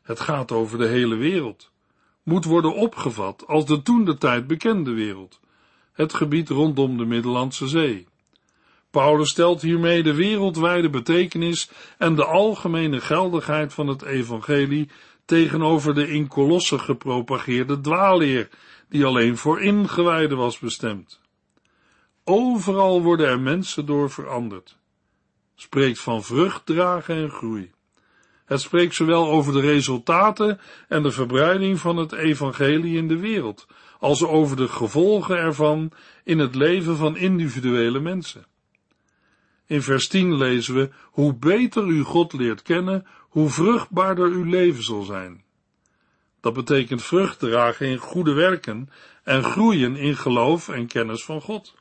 Het 0.02 0.20
gaat 0.20 0.52
over 0.52 0.78
de 0.78 0.88
hele 0.88 1.16
wereld, 1.16 1.72
moet 2.24 2.46
worden 2.46 2.74
opgevat 2.74 3.48
als 3.48 3.66
de 3.66 3.82
toen 3.82 4.06
de 4.06 4.18
tijd 4.18 4.48
bekende 4.48 4.92
wereld, 4.92 5.40
het 5.92 6.14
gebied 6.14 6.50
rondom 6.50 6.98
de 6.98 7.06
Middellandse 7.06 7.68
Zee. 7.68 8.10
Paulus 8.92 9.30
stelt 9.30 9.62
hiermee 9.62 10.04
de 10.04 10.14
wereldwijde 10.14 10.90
betekenis 10.90 11.70
en 11.98 12.16
de 12.16 12.26
algemene 12.26 13.02
geldigheid 13.02 13.74
van 13.74 13.88
het 13.88 14.02
evangelie 14.02 14.90
tegenover 15.26 15.94
de 15.94 16.12
in 16.12 16.28
Kolossen 16.28 16.80
gepropageerde 16.80 17.82
dwaalleer, 17.82 18.50
die 18.90 19.06
alleen 19.06 19.38
voor 19.38 19.62
ingewijden 19.62 20.38
was 20.38 20.60
bestemd. 20.60 21.20
Overal 22.24 23.02
worden 23.02 23.28
er 23.28 23.40
mensen 23.40 23.86
door 23.86 24.10
veranderd. 24.10 24.78
Spreekt 25.56 26.00
van 26.00 26.24
vrucht 26.24 26.66
dragen 26.66 27.16
en 27.16 27.30
groei. 27.30 27.72
Het 28.46 28.62
spreekt 28.62 28.96
zowel 28.96 29.28
over 29.28 29.54
de 29.54 29.60
resultaten 29.60 30.60
en 30.88 31.04
de 31.04 31.12
verbreiding 31.12 31.80
van 31.80 31.98
het 31.98 32.12
evangelie 32.12 32.98
in 32.98 33.08
de 33.08 33.18
wereld, 33.18 33.68
als 34.00 34.24
over 34.24 34.58
de 34.58 34.68
gevolgen 34.68 35.38
ervan 35.38 35.92
in 36.24 36.40
het 36.40 36.56
leven 36.56 36.98
van 36.98 37.18
individuele 37.18 38.00
mensen. 38.00 38.46
In 39.72 39.82
vers 39.82 40.08
10 40.08 40.36
lezen 40.38 40.76
we, 40.76 40.90
hoe 41.04 41.36
beter 41.36 41.88
u 41.88 42.02
God 42.02 42.34
leert 42.34 42.62
kennen, 42.62 43.08
hoe 43.20 43.50
vruchtbaarder 43.50 44.26
uw 44.26 44.44
leven 44.44 44.84
zal 44.84 45.04
zijn. 45.04 45.44
Dat 46.42 46.54
betekent 46.54 47.04
vrucht 47.04 47.40
dragen 47.40 47.88
in 47.88 47.98
goede 47.98 48.34
werken 48.34 48.90
en 49.24 49.44
groeien 49.44 49.96
in 49.96 50.18
geloof 50.18 50.70
en 50.70 50.88
kennis 50.88 51.24
van 51.24 51.42
God. 51.42 51.76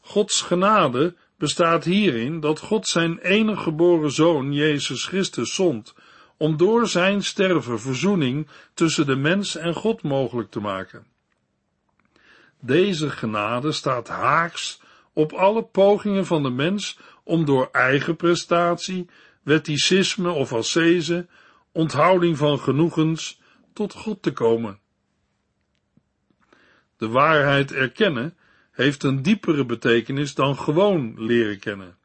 Gods 0.00 0.40
genade 0.42 1.14
bestaat 1.38 1.84
hierin 1.84 2.40
dat 2.40 2.60
God 2.60 2.86
zijn 2.86 3.18
enige 3.18 3.62
geboren 3.62 4.10
zoon, 4.10 4.52
Jezus 4.52 5.04
Christus, 5.04 5.54
zond 5.54 5.94
om 6.36 6.56
door 6.56 6.88
zijn 6.88 7.24
sterven 7.24 7.80
verzoening 7.80 8.48
tussen 8.74 9.06
de 9.06 9.16
mens 9.16 9.56
en 9.56 9.74
God 9.74 10.02
mogelijk 10.02 10.50
te 10.50 10.60
maken. 10.60 11.06
Deze 12.60 13.10
genade 13.10 13.72
staat 13.72 14.08
haaks 14.08 14.84
op 15.16 15.32
alle 15.32 15.62
pogingen 15.62 16.26
van 16.26 16.42
de 16.42 16.50
mens 16.50 16.98
om 17.24 17.44
door 17.44 17.68
eigen 17.72 18.16
prestatie, 18.16 19.08
wetticisme 19.42 20.30
of 20.30 20.52
ascese, 20.52 21.26
onthouding 21.72 22.36
van 22.36 22.58
genoegens, 22.58 23.40
tot 23.72 23.92
God 23.92 24.22
te 24.22 24.32
komen. 24.32 24.78
De 26.96 27.08
waarheid 27.08 27.72
erkennen 27.72 28.36
heeft 28.70 29.02
een 29.02 29.22
diepere 29.22 29.64
betekenis 29.64 30.34
dan 30.34 30.58
gewoon 30.58 31.14
leren 31.16 31.58
kennen. 31.58 31.96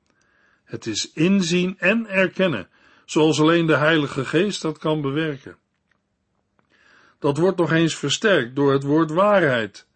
Het 0.64 0.86
is 0.86 1.12
inzien 1.14 1.76
en 1.80 2.08
erkennen, 2.08 2.70
zoals 3.06 3.40
alleen 3.40 3.66
de 3.66 3.78
Heilige 3.78 4.26
Geest 4.26 4.62
dat 4.62 4.78
kan 4.78 5.02
bewerken. 5.02 5.58
Dat 7.20 7.38
wordt 7.38 7.58
nog 7.58 7.72
eens 7.72 7.96
versterkt 7.96 8.56
door 8.56 8.74
het 8.74 8.84
woord 8.84 9.12
waarheid. 9.12 9.88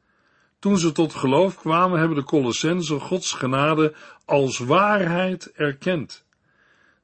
Toen 0.65 0.77
ze 0.77 0.91
tot 0.91 1.13
geloof 1.13 1.55
kwamen, 1.55 1.99
hebben 1.99 2.17
de 2.17 2.23
Colossensen 2.23 3.01
Gods 3.01 3.33
genade 3.33 3.93
als 4.25 4.57
waarheid 4.57 5.51
erkend. 5.51 6.25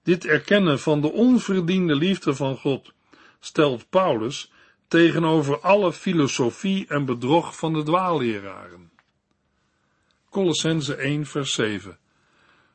Dit 0.03 0.25
erkennen 0.25 0.79
van 0.79 1.01
de 1.01 1.11
onverdiende 1.11 1.95
liefde 1.95 2.35
van 2.35 2.57
God 2.57 2.91
stelt 3.39 3.89
Paulus 3.89 4.51
tegenover 4.87 5.59
alle 5.59 5.93
filosofie 5.93 6.87
en 6.87 7.05
bedrog 7.05 7.57
van 7.57 7.73
de 7.73 7.83
dwaalleraren. 7.83 8.91
Colossense 10.29 10.95
1 10.95 11.25
vers 11.25 11.53
7 11.53 11.97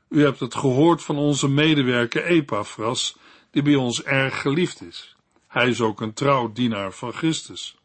U 0.09 0.23
hebt 0.23 0.41
het 0.41 0.55
gehoord 0.55 1.03
van 1.03 1.17
onze 1.17 1.49
medewerker 1.49 2.25
Epaphras, 2.25 3.17
die 3.51 3.63
bij 3.63 3.75
ons 3.75 4.03
erg 4.03 4.41
geliefd 4.41 4.83
is. 4.83 5.17
Hij 5.47 5.69
is 5.69 5.81
ook 5.81 6.01
een 6.01 6.13
trouw 6.13 6.53
dienaar 6.53 6.93
van 6.93 7.13
Christus. 7.13 7.76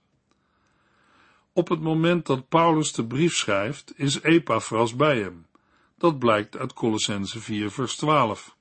Op 1.54 1.70
het 1.70 1.82
moment 1.82 2.26
dat 2.26 2.50
Paulus 2.50 2.94
de 2.94 3.08
brief 3.08 3.36
schrijft, 3.36 3.94
is 3.96 4.22
Epaphras 4.22 4.96
bij 4.96 5.20
hem. 5.20 5.46
Dat 5.98 6.20
blijkt 6.20 6.58
uit 6.58 6.74
Colossense 6.74 7.40
4 7.40 7.72
vers 7.72 7.96
12. 7.96 8.56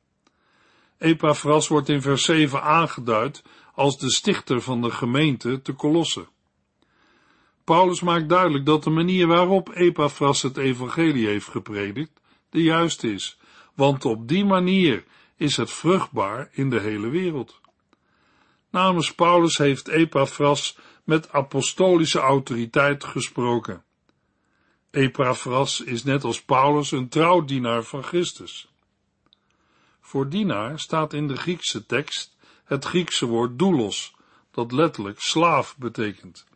Epaphras 0.99 1.69
wordt 1.69 1.89
in 1.89 2.03
vers 2.03 2.25
7 2.25 2.63
aangeduid 2.63 3.43
als 3.75 3.99
de 3.99 4.11
stichter 4.11 4.61
van 4.61 4.83
de 4.83 4.91
gemeente 4.91 5.63
te 5.63 5.73
Kolosse. 5.73 6.27
Paulus 7.65 8.01
maakt 8.01 8.29
duidelijk 8.29 8.67
dat 8.67 8.85
de 8.85 8.91
manier 8.91 9.27
waarop 9.27 9.75
Epaphras 9.75 10.43
het 10.43 10.57
evangelie 10.57 11.27
heeft 11.27 11.49
gepredikt 11.49 12.21
de 12.49 12.63
juiste 12.63 13.13
is, 13.13 13.39
want 13.75 14.05
op 14.05 14.29
die 14.29 14.45
manier 14.45 15.05
is 15.37 15.57
het 15.57 15.71
vruchtbaar 15.71 16.49
in 16.53 16.71
de 16.71 16.81
hele 16.81 17.09
wereld. 17.09 17.61
Namens 18.71 19.15
Paulus 19.15 19.59
heeft 19.59 19.89
Epaphras 19.89 20.79
met 21.11 21.33
apostolische 21.33 22.19
autoriteit 22.19 23.05
gesproken. 23.05 23.83
Epaphras 24.91 25.81
is 25.81 26.05
net 26.05 26.25
als 26.25 26.43
Paulus 26.43 26.93
een 26.93 27.09
trouwdienaar 27.09 27.83
van 27.83 28.03
Christus. 28.03 28.69
Voor 30.01 30.29
dienaar 30.29 30.79
staat 30.79 31.13
in 31.13 31.29
de 31.29 31.37
Griekse 31.37 31.87
tekst 31.87 32.37
het 32.65 32.85
Griekse 32.85 33.27
woord 33.27 33.59
doulos, 33.59 34.15
dat 34.51 34.73
letterlijk 34.73 35.21
slaaf 35.21 35.77
betekent. 35.77 36.47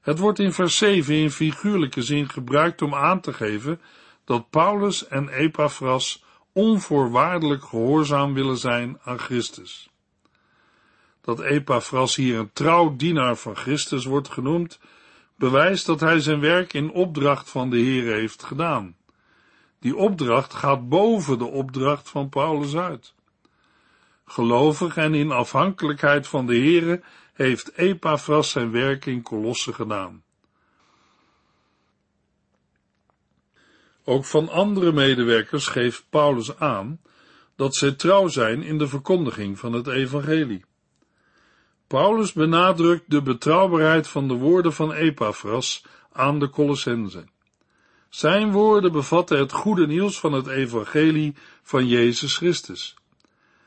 Het 0.00 0.18
wordt 0.18 0.38
in 0.38 0.52
vers 0.52 0.76
7 0.76 1.14
in 1.14 1.30
figuurlijke 1.30 2.02
zin 2.02 2.28
gebruikt 2.28 2.82
om 2.82 2.94
aan 2.94 3.20
te 3.20 3.32
geven 3.32 3.80
dat 4.24 4.50
Paulus 4.50 5.06
en 5.06 5.28
Epaphras 5.28 6.24
onvoorwaardelijk 6.52 7.64
gehoorzaam 7.64 8.34
willen 8.34 8.58
zijn 8.58 8.98
aan 9.02 9.18
Christus. 9.18 9.91
Dat 11.22 11.40
Epaphras 11.40 12.16
hier 12.16 12.38
een 12.38 12.52
trouw 12.52 12.96
dienaar 12.96 13.36
van 13.36 13.56
Christus 13.56 14.04
wordt 14.04 14.28
genoemd, 14.28 14.78
bewijst 15.36 15.86
dat 15.86 16.00
hij 16.00 16.20
zijn 16.20 16.40
werk 16.40 16.72
in 16.72 16.90
opdracht 16.90 17.50
van 17.50 17.70
de 17.70 17.78
Heer 17.78 18.14
heeft 18.14 18.42
gedaan. 18.42 18.96
Die 19.78 19.96
opdracht 19.96 20.54
gaat 20.54 20.88
boven 20.88 21.38
de 21.38 21.44
opdracht 21.44 22.08
van 22.08 22.28
Paulus 22.28 22.76
uit. 22.76 23.14
Gelovig 24.24 24.96
en 24.96 25.14
in 25.14 25.30
afhankelijkheid 25.30 26.26
van 26.26 26.46
de 26.46 26.56
Heere 26.56 27.02
heeft 27.32 27.76
Epaphras 27.76 28.50
zijn 28.50 28.70
werk 28.70 29.06
in 29.06 29.22
Kolosse 29.22 29.72
gedaan. 29.72 30.22
Ook 34.04 34.24
van 34.24 34.48
andere 34.48 34.92
medewerkers 34.92 35.66
geeft 35.66 36.04
Paulus 36.10 36.58
aan 36.58 37.00
dat 37.56 37.74
zij 37.74 37.92
trouw 37.92 38.28
zijn 38.28 38.62
in 38.62 38.78
de 38.78 38.88
verkondiging 38.88 39.58
van 39.58 39.72
het 39.72 39.86
evangelie. 39.86 40.64
Paulus 41.92 42.32
benadrukt 42.32 43.10
de 43.10 43.22
betrouwbaarheid 43.22 44.08
van 44.08 44.28
de 44.28 44.34
woorden 44.34 44.72
van 44.72 44.92
Epaphras 44.92 45.84
aan 46.12 46.38
de 46.38 46.50
Colossenzen. 46.50 47.30
Zijn 48.08 48.52
woorden 48.52 48.92
bevatten 48.92 49.38
het 49.38 49.52
goede 49.52 49.86
nieuws 49.86 50.20
van 50.20 50.32
het 50.32 50.46
evangelie 50.46 51.34
van 51.62 51.86
Jezus 51.86 52.36
Christus. 52.36 52.94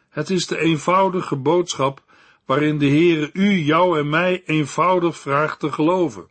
Het 0.09 0.29
is 0.29 0.47
de 0.47 0.57
eenvoudige 0.57 1.35
boodschap 1.35 2.03
waarin 2.45 2.77
de 2.77 2.87
Heere 2.87 3.29
u, 3.33 3.51
jou 3.51 3.99
en 3.99 4.09
mij 4.09 4.43
eenvoudig 4.45 5.17
vraagt 5.17 5.59
te 5.59 5.71
geloven. 5.71 6.27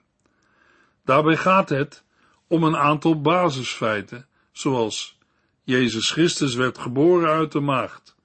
Daarbij 1.04 1.36
gaat 1.36 1.68
het 1.68 2.04
om 2.46 2.62
een 2.64 2.76
aantal 2.76 3.20
basisfeiten, 3.20 4.26
zoals 4.52 5.18
Jezus 5.62 6.10
Christus 6.10 6.54
werd 6.54 6.78
geboren 6.78 7.28
uit 7.28 7.52
de 7.52 7.60
maagd. 7.60 8.16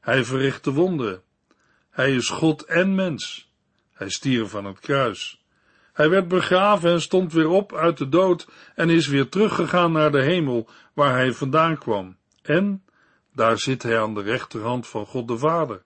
Hij 0.00 0.24
verrichtte 0.24 0.72
wonderen. 0.72 1.22
Hij 1.92 2.14
is 2.14 2.28
God 2.28 2.64
en 2.64 2.94
mens. 2.94 3.50
Hij 3.92 4.08
stierf 4.08 4.54
aan 4.54 4.64
het 4.64 4.80
kruis. 4.80 5.44
Hij 5.92 6.10
werd 6.10 6.28
begraven 6.28 6.90
en 6.90 7.00
stond 7.00 7.32
weer 7.32 7.48
op 7.48 7.74
uit 7.74 7.98
de 7.98 8.08
dood 8.08 8.48
en 8.74 8.90
is 8.90 9.06
weer 9.06 9.28
teruggegaan 9.28 9.92
naar 9.92 10.12
de 10.12 10.22
hemel 10.22 10.68
waar 10.92 11.14
hij 11.14 11.32
vandaan 11.32 11.78
kwam. 11.78 12.16
En 12.42 12.84
daar 13.34 13.58
zit 13.58 13.82
hij 13.82 14.00
aan 14.00 14.14
de 14.14 14.22
rechterhand 14.22 14.86
van 14.86 15.06
God 15.06 15.28
de 15.28 15.38
Vader. 15.38 15.82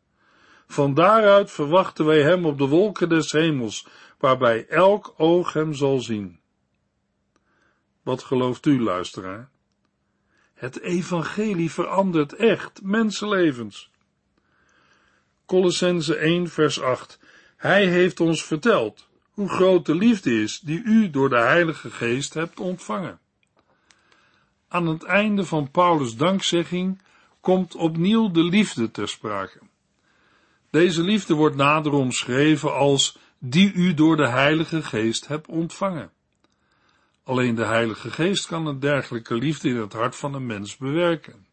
Van 0.66 0.94
daaruit 0.94 1.50
verwachten 1.50 2.04
wij 2.04 2.22
hem 2.22 2.46
op 2.46 2.58
de 2.58 2.66
wolken 2.66 3.08
des 3.08 3.32
hemels, 3.32 3.86
waarbij 4.18 4.66
elk 4.66 5.14
oog 5.16 5.52
hem 5.52 5.74
zal 5.74 6.00
zien. 6.00 6.40
Wat 8.02 8.22
gelooft 8.22 8.66
u, 8.66 8.82
luisteraar? 8.82 9.50
Het 10.54 10.80
evangelie 10.80 11.70
verandert 11.70 12.32
echt 12.32 12.82
mensenlevens. 12.82 13.90
Colossense 15.46 16.16
1 16.16 16.48
vers 16.48 16.80
8 16.80 17.18
Hij 17.56 17.86
heeft 17.86 18.20
ons 18.20 18.44
verteld 18.44 19.08
hoe 19.30 19.48
groot 19.48 19.86
de 19.86 19.94
liefde 19.94 20.42
is 20.42 20.60
die 20.60 20.82
u 20.82 21.10
door 21.10 21.28
de 21.28 21.38
Heilige 21.38 21.90
Geest 21.90 22.34
hebt 22.34 22.60
ontvangen. 22.60 23.18
Aan 24.68 24.86
het 24.86 25.02
einde 25.02 25.44
van 25.44 25.70
Paulus' 25.70 26.16
dankzegging 26.16 27.02
komt 27.40 27.74
opnieuw 27.74 28.30
de 28.30 28.42
liefde 28.42 28.90
ter 28.90 29.08
sprake. 29.08 29.58
Deze 30.70 31.02
liefde 31.02 31.34
wordt 31.34 31.56
nader 31.56 31.92
omschreven 31.92 32.74
als 32.74 33.18
die 33.38 33.72
u 33.72 33.94
door 33.94 34.16
de 34.16 34.28
Heilige 34.28 34.82
Geest 34.82 35.26
hebt 35.26 35.48
ontvangen. 35.48 36.10
Alleen 37.24 37.54
de 37.54 37.64
Heilige 37.64 38.10
Geest 38.10 38.46
kan 38.46 38.66
een 38.66 38.80
dergelijke 38.80 39.34
liefde 39.34 39.68
in 39.68 39.76
het 39.76 39.92
hart 39.92 40.16
van 40.16 40.34
een 40.34 40.46
mens 40.46 40.76
bewerken. 40.76 41.46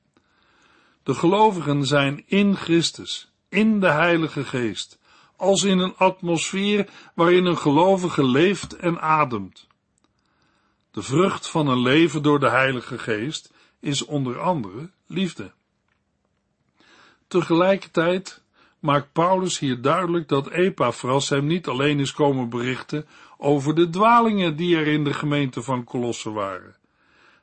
De 1.03 1.13
gelovigen 1.13 1.85
zijn 1.85 2.23
in 2.25 2.55
Christus, 2.55 3.32
in 3.53 3.79
de 3.79 3.91
Heilige 3.91 4.43
Geest, 4.43 4.99
als 5.37 5.63
in 5.63 5.79
een 5.79 5.95
atmosfeer 5.97 6.89
waarin 7.15 7.45
een 7.45 7.57
gelovige 7.57 8.25
leeft 8.25 8.75
en 8.75 9.01
ademt. 9.01 9.67
De 10.91 11.01
vrucht 11.01 11.49
van 11.49 11.67
een 11.67 11.81
leven 11.81 12.23
door 12.23 12.39
de 12.39 12.49
Heilige 12.49 12.97
Geest 12.97 13.53
is 13.79 14.05
onder 14.05 14.39
andere 14.39 14.89
liefde. 15.07 15.51
Tegelijkertijd 17.27 18.41
maakt 18.79 19.11
Paulus 19.11 19.59
hier 19.59 19.81
duidelijk 19.81 20.27
dat 20.27 20.49
Epaphras 20.49 21.29
hem 21.29 21.45
niet 21.45 21.67
alleen 21.67 21.99
is 21.99 22.13
komen 22.13 22.49
berichten 22.49 23.07
over 23.37 23.75
de 23.75 23.89
dwalingen 23.89 24.55
die 24.55 24.75
er 24.75 24.87
in 24.87 25.03
de 25.03 25.13
gemeente 25.13 25.61
van 25.61 25.83
Colosse 25.83 26.31
waren, 26.31 26.75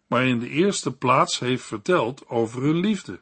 maar 0.07 0.27
in 0.27 0.39
de 0.39 0.49
eerste 0.49 0.93
plaats 0.93 1.39
heeft 1.39 1.65
verteld 1.65 2.29
over 2.29 2.63
hun 2.63 2.77
liefde. 2.77 3.21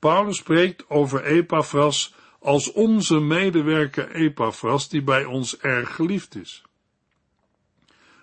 Paulus 0.00 0.36
spreekt 0.36 0.88
over 0.90 1.24
Epaphras 1.24 2.14
als 2.38 2.72
onze 2.72 3.20
medewerker 3.20 4.10
Epaphras 4.10 4.88
die 4.88 5.02
bij 5.02 5.24
ons 5.24 5.58
erg 5.58 5.94
geliefd 5.94 6.34
is. 6.34 6.62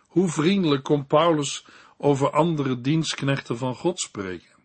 Hoe 0.07 0.29
vriendelijk 0.29 0.83
kon 0.83 1.05
Paulus 1.05 1.65
over 1.97 2.29
andere 2.31 2.81
dienstknechten 2.81 3.57
van 3.57 3.75
God 3.75 3.99
spreken? 3.99 4.55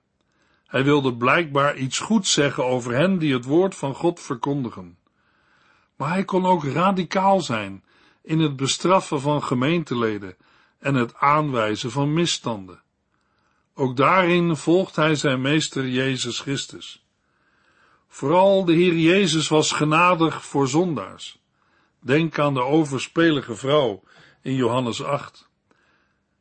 Hij 0.66 0.84
wilde 0.84 1.16
blijkbaar 1.16 1.76
iets 1.76 1.98
goeds 1.98 2.32
zeggen 2.32 2.64
over 2.64 2.94
hen 2.94 3.18
die 3.18 3.32
het 3.32 3.44
woord 3.44 3.74
van 3.74 3.94
God 3.94 4.20
verkondigen. 4.20 4.98
Maar 5.96 6.08
hij 6.08 6.24
kon 6.24 6.46
ook 6.46 6.64
radicaal 6.64 7.40
zijn 7.40 7.84
in 8.22 8.38
het 8.38 8.56
bestraffen 8.56 9.20
van 9.20 9.42
gemeenteleden 9.42 10.36
en 10.78 10.94
het 10.94 11.14
aanwijzen 11.14 11.90
van 11.90 12.12
misstanden. 12.12 12.82
Ook 13.74 13.96
daarin 13.96 14.56
volgt 14.56 14.96
hij 14.96 15.14
zijn 15.14 15.40
meester 15.40 15.88
Jezus 15.88 16.40
Christus. 16.40 17.01
Vooral 18.14 18.64
de 18.64 18.72
Heer 18.72 18.94
Jezus 18.94 19.48
was 19.48 19.72
genadig 19.72 20.44
voor 20.44 20.68
zondaars. 20.68 21.38
Denk 22.00 22.38
aan 22.38 22.54
de 22.54 22.62
overspelige 22.62 23.54
vrouw 23.56 24.02
in 24.42 24.54
Johannes 24.54 25.02
8. 25.02 25.48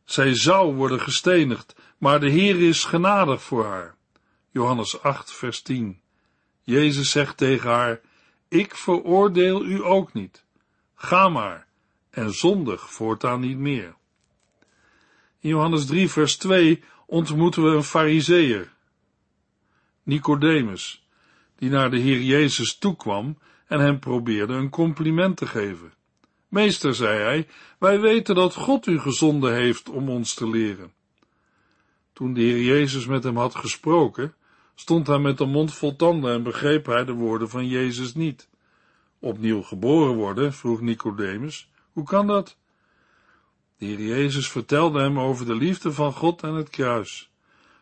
Zij 0.04 0.36
zou 0.36 0.76
worden 0.76 1.00
gestenigd, 1.00 1.76
maar 1.98 2.20
de 2.20 2.30
Heer 2.30 2.68
is 2.68 2.84
genadig 2.84 3.44
voor 3.44 3.66
haar. 3.66 3.96
Johannes 4.50 5.02
8, 5.02 5.32
vers 5.32 5.62
10. 5.62 6.02
Jezus 6.62 7.12
zegt 7.12 7.38
tegen 7.38 7.70
haar, 7.70 8.02
ik 8.48 8.76
veroordeel 8.76 9.66
u 9.66 9.84
ook 9.84 10.14
niet. 10.14 10.44
Ga 10.96 11.30
maar 11.30 11.68
en 12.10 12.34
zondig 12.34 12.92
voortaan 12.92 13.40
niet 13.40 13.58
meer. 13.58 13.96
In 15.40 15.50
Johannes 15.50 15.86
3, 15.86 16.10
vers 16.10 16.38
2 16.38 16.84
ontmoeten 17.06 17.64
we 17.64 17.70
een 17.70 17.84
fariseer, 17.84 18.74
Nicodemus, 20.04 21.02
die 21.62 21.70
naar 21.70 21.92
de 21.92 21.98
Heer 21.98 22.22
Jezus 22.22 22.78
toekwam 22.78 23.38
en 23.68 23.80
hem 23.80 24.00
probeerde 24.00 24.54
een 24.54 24.70
compliment 24.70 25.38
te 25.38 25.48
geven. 25.48 25.94
Meester, 26.48 26.96
zei 26.96 27.20
hij, 27.20 27.48
wij 27.80 28.00
weten 28.00 28.36
dat 28.36 28.54
God 28.54 28.88
u 28.88 29.00
gezonden 29.00 29.54
heeft 29.54 29.90
om 29.90 30.10
ons 30.10 30.34
te 30.34 30.50
leren. 30.50 30.94
Toen 32.14 32.34
de 32.34 32.42
Heer 32.42 32.62
Jezus 32.62 33.06
met 33.06 33.24
hem 33.24 33.38
had 33.38 33.56
gesproken, 33.56 34.36
stond 34.76 35.08
hij 35.08 35.20
met 35.20 35.40
een 35.40 35.50
mond 35.50 35.74
vol 35.74 35.96
tanden 35.96 36.34
en 36.34 36.44
begreep 36.44 36.86
hij 36.86 37.06
de 37.06 37.14
woorden 37.14 37.50
van 37.50 37.68
Jezus 37.68 38.14
niet. 38.14 38.50
Opnieuw 39.20 39.62
geboren 39.62 40.16
worden, 40.16 40.54
vroeg 40.54 40.82
Nicodemus, 40.82 41.70
hoe 41.92 42.04
kan 42.04 42.28
dat? 42.28 42.58
De 43.78 43.86
Heer 43.86 44.02
Jezus 44.02 44.50
vertelde 44.50 45.02
hem 45.02 45.20
over 45.20 45.46
de 45.46 45.56
liefde 45.56 45.94
van 45.94 46.14
God 46.14 46.44
en 46.44 46.54
het 46.54 46.70
kruis. 46.70 47.31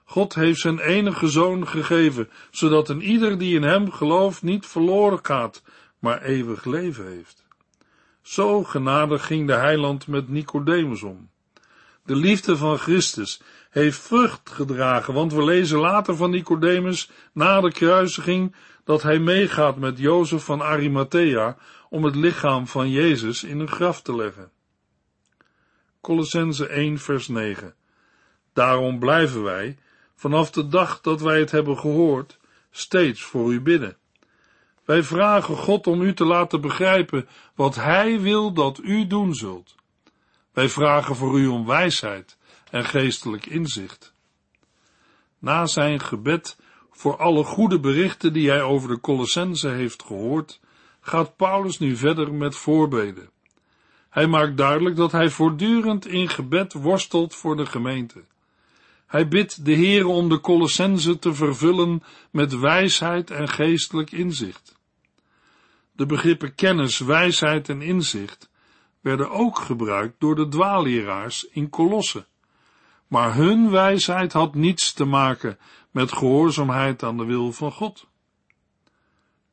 God 0.10 0.36
heeft 0.36 0.60
zijn 0.60 0.80
enige 0.80 1.28
zoon 1.28 1.68
gegeven, 1.68 2.30
zodat 2.52 2.90
een 2.90 3.02
ieder 3.02 3.38
die 3.38 3.56
in 3.56 3.64
hem 3.64 3.92
gelooft 3.92 4.42
niet 4.42 4.66
verloren 4.66 5.20
gaat, 5.22 5.64
maar 6.00 6.22
eeuwig 6.22 6.66
leven 6.66 7.08
heeft. 7.08 7.46
Zo 8.22 8.64
genadig 8.64 9.26
ging 9.26 9.48
de 9.48 9.54
heiland 9.54 10.08
met 10.08 10.30
Nicodemus 10.30 11.04
om. 11.04 11.30
De 12.06 12.16
liefde 12.16 12.58
van 12.58 12.78
Christus 12.78 13.42
heeft 13.70 14.00
vrucht 14.00 14.50
gedragen, 14.50 15.14
want 15.14 15.34
we 15.34 15.44
lezen 15.44 15.80
later 15.80 16.16
van 16.16 16.30
Nicodemus 16.30 17.12
na 17.34 17.62
de 17.62 17.72
kruisiging 17.72 18.56
dat 18.84 19.02
hij 19.02 19.20
meegaat 19.20 19.78
met 19.78 19.98
Jozef 19.98 20.44
van 20.44 20.62
Arimathea 20.62 21.58
om 21.90 22.04
het 22.04 22.16
lichaam 22.16 22.68
van 22.68 22.90
Jezus 22.90 23.44
in 23.44 23.60
een 23.60 23.68
graf 23.68 24.02
te 24.02 24.16
leggen. 24.16 24.52
Colossense 26.02 26.68
1 26.68 26.98
vers 26.98 27.28
9 27.28 27.74
Daarom 28.54 29.00
blijven 29.00 29.44
wij, 29.44 29.78
vanaf 30.20 30.52
de 30.52 30.68
dag 30.68 31.02
dat 31.02 31.22
wij 31.22 31.40
het 31.40 31.52
hebben 31.52 31.78
gehoord, 31.78 32.38
steeds 32.72 33.22
voor 33.22 33.54
u 33.54 33.62
bidden. 33.62 33.98
Wij 34.86 35.04
vragen 35.04 35.56
God 35.56 35.88
om 35.88 36.02
u 36.02 36.14
te 36.14 36.26
laten 36.26 36.62
begrijpen 36.62 37.28
wat 37.56 37.76
Hij 37.76 38.20
wil 38.20 38.54
dat 38.54 38.80
u 38.84 39.08
doen 39.08 39.34
zult. 39.34 39.76
Wij 40.54 40.70
vragen 40.70 41.16
voor 41.16 41.40
u 41.40 41.48
om 41.48 41.66
wijsheid 41.66 42.38
en 42.72 42.86
geestelijk 42.86 43.46
inzicht. 43.46 44.14
Na 45.38 45.66
zijn 45.66 46.00
gebed 46.00 46.58
voor 46.92 47.18
alle 47.18 47.44
goede 47.44 47.80
berichten 47.80 48.34
die 48.34 48.50
hij 48.50 48.62
over 48.62 48.90
de 48.90 49.00
Colossense 49.00 49.70
heeft 49.70 50.04
gehoord, 50.04 50.60
gaat 51.02 51.36
Paulus 51.36 51.80
nu 51.80 51.96
verder 51.96 52.34
met 52.34 52.56
voorbeden. 52.56 53.30
Hij 54.10 54.28
maakt 54.28 54.58
duidelijk 54.58 54.96
dat 54.96 55.12
hij 55.12 55.30
voortdurend 55.30 56.08
in 56.08 56.30
gebed 56.30 56.74
worstelt 56.74 57.36
voor 57.36 57.56
de 57.56 57.66
gemeente. 57.66 58.24
Hij 59.10 59.28
bidt 59.28 59.66
de 59.66 59.72
Heer 59.72 60.06
om 60.06 60.30
de 60.30 60.40
Colossense 60.40 61.20
te 61.20 61.34
vervullen 61.34 62.04
met 62.32 62.60
wijsheid 62.60 63.32
en 63.32 63.48
geestelijk 63.48 64.12
inzicht. 64.12 64.80
De 65.92 66.06
begrippen 66.06 66.56
kennis, 66.56 67.00
wijsheid 67.00 67.70
en 67.70 67.82
inzicht 67.82 68.50
werden 69.02 69.30
ook 69.30 69.60
gebruikt 69.60 70.20
door 70.20 70.36
de 70.36 70.48
dwaalleraars 70.48 71.44
in 71.44 71.70
Kolosse. 71.70 72.26
Maar 73.08 73.36
hun 73.36 73.70
wijsheid 73.70 74.34
had 74.34 74.56
niets 74.56 74.94
te 74.94 75.06
maken 75.06 75.58
met 75.92 76.12
gehoorzaamheid 76.12 77.04
aan 77.04 77.18
de 77.18 77.26
wil 77.26 77.52
van 77.52 77.72
God. 77.72 78.08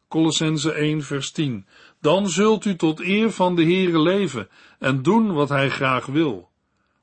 Colossense 0.09 0.73
1 0.73 1.03
vers 1.03 1.31
10 1.31 1.67
Dan 2.01 2.29
zult 2.29 2.65
u 2.65 2.77
tot 2.77 3.01
eer 3.01 3.31
van 3.31 3.57
de 3.57 3.63
Heere 3.63 4.01
leven 4.01 4.49
en 4.79 5.03
doen 5.03 5.33
wat 5.33 5.49
hij 5.49 5.71
graag 5.71 6.07
wil. 6.07 6.51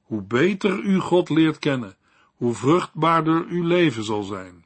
Hoe 0.01 0.21
beter 0.21 0.79
u 0.79 0.99
God 0.99 1.29
leert 1.29 1.59
kennen, 1.59 1.97
hoe 2.35 2.53
vruchtbaarder 2.53 3.45
uw 3.45 3.63
leven 3.63 4.03
zal 4.03 4.23
zijn. 4.23 4.65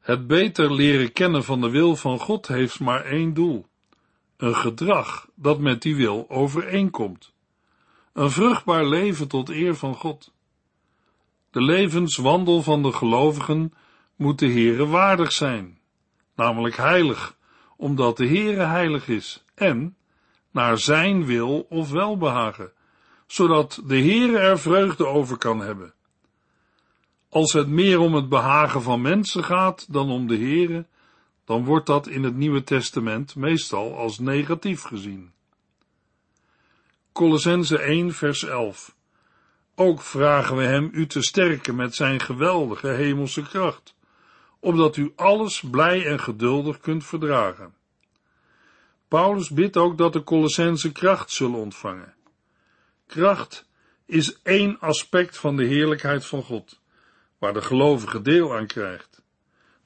Het 0.00 0.26
beter 0.26 0.74
leren 0.74 1.12
kennen 1.12 1.44
van 1.44 1.60
de 1.60 1.70
wil 1.70 1.96
van 1.96 2.18
God 2.18 2.48
heeft 2.48 2.80
maar 2.80 3.04
één 3.04 3.34
doel: 3.34 3.66
een 4.36 4.56
gedrag 4.56 5.28
dat 5.34 5.58
met 5.58 5.82
die 5.82 5.96
wil 5.96 6.26
overeenkomt. 6.28 7.32
Een 8.12 8.30
vruchtbaar 8.30 8.86
leven 8.86 9.28
tot 9.28 9.48
eer 9.48 9.74
van 9.74 9.94
God. 9.94 10.32
De 11.50 11.62
levenswandel 11.62 12.62
van 12.62 12.82
de 12.82 12.92
gelovigen 12.92 13.72
moet 14.16 14.38
de 14.38 14.46
Heere 14.50 14.86
waardig 14.86 15.32
zijn, 15.32 15.78
namelijk 16.34 16.76
heilig, 16.76 17.36
omdat 17.76 18.16
de 18.16 18.26
Heere 18.26 18.64
heilig 18.64 19.08
is, 19.08 19.44
en 19.54 19.96
naar 20.50 20.78
zijn 20.78 21.24
wil 21.24 21.66
of 21.68 21.90
welbehagen, 21.90 22.72
zodat 23.30 23.80
de 23.84 23.98
Heere 23.98 24.38
er 24.38 24.58
vreugde 24.58 25.06
over 25.06 25.38
kan 25.38 25.60
hebben. 25.60 25.94
Als 27.28 27.52
het 27.52 27.68
meer 27.68 27.98
om 27.98 28.14
het 28.14 28.28
behagen 28.28 28.82
van 28.82 29.00
mensen 29.00 29.44
gaat 29.44 29.92
dan 29.92 30.10
om 30.10 30.26
de 30.26 30.36
Heere, 30.36 30.86
dan 31.44 31.64
wordt 31.64 31.86
dat 31.86 32.06
in 32.06 32.22
het 32.22 32.36
Nieuwe 32.36 32.64
Testament 32.64 33.36
meestal 33.36 33.96
als 33.96 34.18
negatief 34.18 34.82
gezien. 34.82 35.32
Colossense 37.12 37.78
1 37.78 38.12
vers 38.12 38.44
11 38.44 38.96
Ook 39.74 40.00
vragen 40.00 40.56
we 40.56 40.64
hem 40.64 40.90
u 40.92 41.06
te 41.06 41.22
sterken 41.22 41.76
met 41.76 41.94
zijn 41.94 42.20
geweldige 42.20 42.88
hemelse 42.88 43.42
kracht, 43.42 43.94
opdat 44.60 44.96
u 44.96 45.12
alles 45.16 45.62
blij 45.70 46.06
en 46.06 46.20
geduldig 46.20 46.78
kunt 46.78 47.04
verdragen. 47.04 47.74
Paulus 49.08 49.50
bidt 49.50 49.76
ook 49.76 49.98
dat 49.98 50.12
de 50.12 50.22
Colossense 50.22 50.92
kracht 50.92 51.30
zullen 51.30 51.58
ontvangen. 51.58 52.14
Kracht 53.10 53.66
is 54.06 54.42
één 54.42 54.78
aspect 54.78 55.38
van 55.38 55.56
de 55.56 55.64
heerlijkheid 55.64 56.26
van 56.26 56.42
God, 56.42 56.80
waar 57.38 57.52
de 57.52 57.62
gelovige 57.62 58.22
deel 58.22 58.56
aan 58.56 58.66
krijgt. 58.66 59.22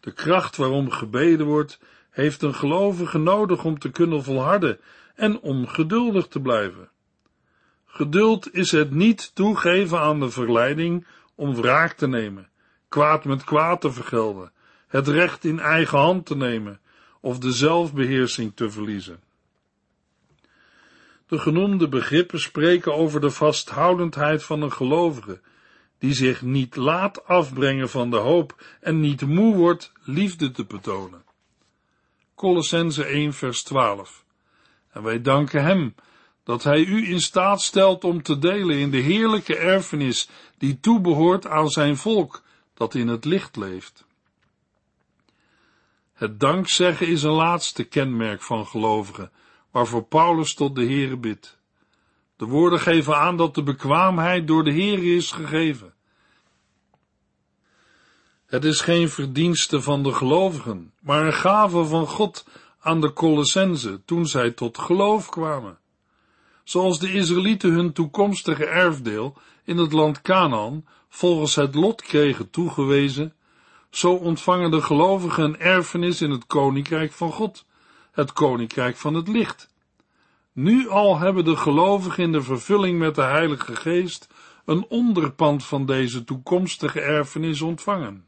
De 0.00 0.12
kracht 0.12 0.56
waarom 0.56 0.90
gebeden 0.90 1.46
wordt, 1.46 1.78
heeft 2.10 2.42
een 2.42 2.54
gelovige 2.54 3.18
nodig 3.18 3.64
om 3.64 3.78
te 3.78 3.90
kunnen 3.90 4.22
volharden 4.22 4.80
en 5.14 5.40
om 5.40 5.66
geduldig 5.66 6.26
te 6.26 6.40
blijven. 6.40 6.90
Geduld 7.86 8.54
is 8.54 8.70
het 8.70 8.90
niet 8.90 9.34
toegeven 9.34 10.00
aan 10.00 10.20
de 10.20 10.30
verleiding 10.30 11.06
om 11.34 11.54
wraak 11.54 11.92
te 11.92 12.08
nemen, 12.08 12.48
kwaad 12.88 13.24
met 13.24 13.44
kwaad 13.44 13.80
te 13.80 13.92
vergelden, 13.92 14.52
het 14.86 15.08
recht 15.08 15.44
in 15.44 15.60
eigen 15.60 15.98
hand 15.98 16.26
te 16.26 16.36
nemen 16.36 16.80
of 17.20 17.38
de 17.38 17.52
zelfbeheersing 17.52 18.52
te 18.54 18.70
verliezen. 18.70 19.23
De 21.34 21.40
genoemde 21.40 21.88
begrippen 21.88 22.40
spreken 22.40 22.94
over 22.94 23.20
de 23.20 23.30
vasthoudendheid 23.30 24.44
van 24.44 24.62
een 24.62 24.72
gelovige, 24.72 25.40
die 25.98 26.12
zich 26.12 26.42
niet 26.42 26.76
laat 26.76 27.26
afbrengen 27.26 27.88
van 27.88 28.10
de 28.10 28.16
hoop 28.16 28.62
en 28.80 29.00
niet 29.00 29.26
moe 29.26 29.56
wordt 29.56 29.92
liefde 30.04 30.50
te 30.50 30.64
betonen. 30.64 31.24
Colossense 32.34 33.04
1 33.04 33.32
vers 33.32 33.62
12. 33.62 34.24
En 34.90 35.02
wij 35.02 35.20
danken 35.20 35.62
hem 35.62 35.94
dat 36.44 36.62
hij 36.62 36.84
u 36.84 37.08
in 37.08 37.20
staat 37.20 37.62
stelt 37.62 38.04
om 38.04 38.22
te 38.22 38.38
delen 38.38 38.76
in 38.76 38.90
de 38.90 39.00
heerlijke 39.00 39.56
erfenis 39.56 40.28
die 40.58 40.80
toebehoort 40.80 41.46
aan 41.46 41.68
zijn 41.68 41.96
volk 41.96 42.42
dat 42.74 42.94
in 42.94 43.08
het 43.08 43.24
licht 43.24 43.56
leeft. 43.56 44.04
Het 46.12 46.40
dankzeggen 46.40 47.06
is 47.06 47.22
een 47.22 47.30
laatste 47.30 47.84
kenmerk 47.84 48.42
van 48.42 48.66
gelovigen, 48.66 49.30
waarvoor 49.74 50.02
Paulus 50.02 50.54
tot 50.54 50.74
de 50.74 50.84
Heere 50.84 51.16
bidt. 51.16 51.58
De 52.36 52.44
woorden 52.44 52.80
geven 52.80 53.16
aan 53.16 53.36
dat 53.36 53.54
de 53.54 53.62
bekwaamheid 53.62 54.46
door 54.46 54.64
de 54.64 54.72
Heere 54.72 55.14
is 55.14 55.32
gegeven. 55.32 55.94
Het 58.46 58.64
is 58.64 58.80
geen 58.80 59.08
verdienste 59.08 59.82
van 59.82 60.02
de 60.02 60.12
gelovigen, 60.12 60.92
maar 61.00 61.26
een 61.26 61.32
gave 61.32 61.84
van 61.84 62.06
God 62.06 62.46
aan 62.80 63.00
de 63.00 63.12
Colossense 63.12 64.04
toen 64.04 64.26
zij 64.26 64.50
tot 64.50 64.78
geloof 64.78 65.28
kwamen. 65.28 65.78
Zoals 66.64 66.98
de 66.98 67.12
Israëlieten 67.12 67.72
hun 67.72 67.92
toekomstige 67.92 68.66
erfdeel 68.66 69.36
in 69.64 69.76
het 69.76 69.92
land 69.92 70.22
Canaan 70.22 70.86
volgens 71.08 71.54
het 71.54 71.74
lot 71.74 72.02
kregen 72.02 72.50
toegewezen, 72.50 73.34
zo 73.90 74.12
ontvangen 74.12 74.70
de 74.70 74.82
gelovigen 74.82 75.44
een 75.44 75.58
erfenis 75.58 76.20
in 76.20 76.30
het 76.30 76.46
koninkrijk 76.46 77.12
van 77.12 77.32
God, 77.32 77.64
het 78.14 78.32
koninkrijk 78.32 78.96
van 78.96 79.14
het 79.14 79.28
licht. 79.28 79.72
Nu 80.52 80.88
al 80.88 81.18
hebben 81.18 81.44
de 81.44 81.56
gelovigen 81.56 82.22
in 82.22 82.32
de 82.32 82.42
vervulling 82.42 82.98
met 82.98 83.14
de 83.14 83.22
Heilige 83.22 83.76
Geest 83.76 84.28
een 84.64 84.86
onderpand 84.88 85.64
van 85.64 85.86
deze 85.86 86.24
toekomstige 86.24 87.00
erfenis 87.00 87.60
ontvangen. 87.60 88.26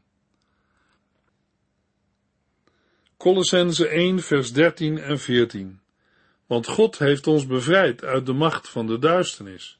Colossense 3.17 3.87
1 3.87 4.19
vers 4.19 4.53
13 4.53 4.97
en 4.97 5.19
14 5.19 5.79
Want 6.45 6.67
God 6.67 6.97
heeft 6.97 7.27
ons 7.27 7.45
bevrijd 7.45 8.03
uit 8.03 8.25
de 8.25 8.33
macht 8.33 8.69
van 8.69 8.87
de 8.87 8.99
duisternis 8.99 9.79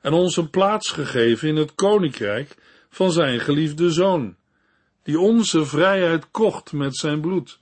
en 0.00 0.12
ons 0.12 0.36
een 0.36 0.50
plaats 0.50 0.90
gegeven 0.90 1.48
in 1.48 1.56
het 1.56 1.74
koninkrijk 1.74 2.56
van 2.88 3.12
zijn 3.12 3.40
geliefde 3.40 3.90
zoon, 3.90 4.36
die 5.02 5.18
onze 5.18 5.66
vrijheid 5.66 6.30
kocht 6.30 6.72
met 6.72 6.96
zijn 6.96 7.20
bloed, 7.20 7.60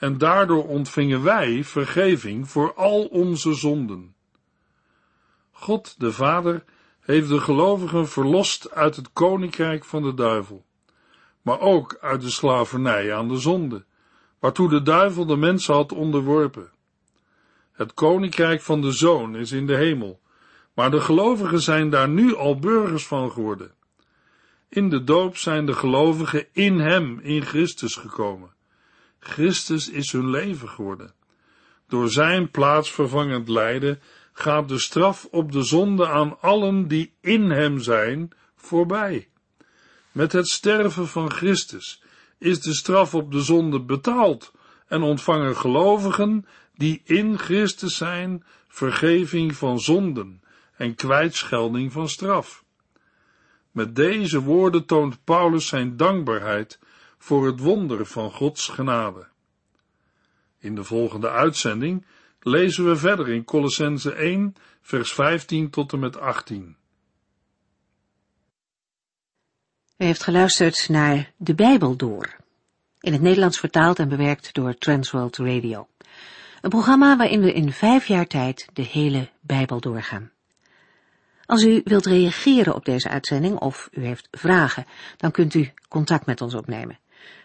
en 0.00 0.18
daardoor 0.18 0.66
ontvingen 0.66 1.22
wij 1.22 1.64
vergeving 1.64 2.48
voor 2.48 2.74
al 2.74 3.04
onze 3.04 3.54
zonden. 3.54 4.14
God 5.50 5.94
de 5.98 6.12
Vader 6.12 6.64
heeft 7.00 7.28
de 7.28 7.40
gelovigen 7.40 8.08
verlost 8.08 8.70
uit 8.70 8.96
het 8.96 9.12
koninkrijk 9.12 9.84
van 9.84 10.02
de 10.02 10.14
duivel, 10.14 10.64
maar 11.42 11.60
ook 11.60 11.98
uit 12.00 12.20
de 12.20 12.30
slavernij 12.30 13.14
aan 13.14 13.28
de 13.28 13.36
zonde, 13.36 13.84
waartoe 14.38 14.68
de 14.68 14.82
duivel 14.82 15.26
de 15.26 15.36
mensen 15.36 15.74
had 15.74 15.92
onderworpen. 15.92 16.70
Het 17.72 17.94
koninkrijk 17.94 18.60
van 18.60 18.80
de 18.80 18.92
zoon 18.92 19.36
is 19.36 19.52
in 19.52 19.66
de 19.66 19.76
hemel, 19.76 20.20
maar 20.74 20.90
de 20.90 21.00
gelovigen 21.00 21.60
zijn 21.60 21.90
daar 21.90 22.08
nu 22.08 22.36
al 22.36 22.58
burgers 22.58 23.06
van 23.06 23.30
geworden. 23.30 23.74
In 24.68 24.88
de 24.88 25.04
doop 25.04 25.36
zijn 25.36 25.66
de 25.66 25.74
gelovigen 25.74 26.46
in 26.52 26.78
Hem, 26.78 27.18
in 27.18 27.42
Christus 27.42 27.96
gekomen. 27.96 28.58
Christus 29.20 29.88
is 29.88 30.12
hun 30.12 30.30
leven 30.30 30.68
geworden. 30.68 31.12
Door 31.88 32.10
Zijn 32.10 32.50
plaatsvervangend 32.50 33.48
lijden 33.48 34.00
gaat 34.32 34.68
de 34.68 34.78
straf 34.78 35.28
op 35.30 35.52
de 35.52 35.62
zonde 35.62 36.08
aan 36.08 36.40
allen 36.40 36.88
die 36.88 37.12
in 37.20 37.50
Hem 37.50 37.78
zijn 37.78 38.30
voorbij. 38.56 39.28
Met 40.12 40.32
het 40.32 40.48
sterven 40.48 41.08
van 41.08 41.30
Christus 41.30 42.02
is 42.38 42.60
de 42.60 42.74
straf 42.74 43.14
op 43.14 43.32
de 43.32 43.40
zonde 43.40 43.80
betaald 43.80 44.52
en 44.86 45.02
ontvangen 45.02 45.56
gelovigen 45.56 46.46
die 46.74 47.00
in 47.04 47.38
Christus 47.38 47.96
zijn 47.96 48.44
vergeving 48.68 49.56
van 49.56 49.80
zonden 49.80 50.42
en 50.76 50.94
kwijtschelding 50.94 51.92
van 51.92 52.08
straf. 52.08 52.64
Met 53.70 53.96
deze 53.96 54.40
woorden 54.40 54.86
toont 54.86 55.24
Paulus 55.24 55.66
zijn 55.66 55.96
dankbaarheid 55.96 56.78
voor 57.22 57.46
het 57.46 57.60
wonder 57.60 58.06
van 58.06 58.32
Gods 58.32 58.68
genade. 58.68 59.26
In 60.58 60.74
de 60.74 60.84
volgende 60.84 61.30
uitzending 61.30 62.06
lezen 62.40 62.84
we 62.88 62.96
verder 62.96 63.28
in 63.28 63.44
Colossense 63.44 64.12
1, 64.12 64.54
vers 64.82 65.12
15 65.12 65.70
tot 65.70 65.92
en 65.92 65.98
met 65.98 66.18
18. 66.18 66.76
U 69.96 70.04
heeft 70.04 70.22
geluisterd 70.22 70.88
naar 70.88 71.32
De 71.36 71.54
Bijbel 71.54 71.96
Door, 71.96 72.36
in 73.00 73.12
het 73.12 73.22
Nederlands 73.22 73.58
vertaald 73.58 73.98
en 73.98 74.08
bewerkt 74.08 74.54
door 74.54 74.74
Transworld 74.74 75.36
Radio. 75.36 75.88
Een 76.60 76.70
programma 76.70 77.16
waarin 77.16 77.40
we 77.40 77.52
in 77.52 77.72
vijf 77.72 78.06
jaar 78.06 78.26
tijd 78.26 78.68
de 78.72 78.82
hele 78.82 79.28
Bijbel 79.40 79.80
doorgaan. 79.80 80.30
Als 81.46 81.64
u 81.64 81.80
wilt 81.84 82.06
reageren 82.06 82.74
op 82.74 82.84
deze 82.84 83.08
uitzending 83.08 83.58
of 83.58 83.88
u 83.92 84.04
heeft 84.04 84.28
vragen, 84.30 84.86
dan 85.16 85.30
kunt 85.30 85.54
u 85.54 85.72
contact 85.88 86.26
met 86.26 86.40
ons 86.40 86.54
opnemen. 86.54 86.98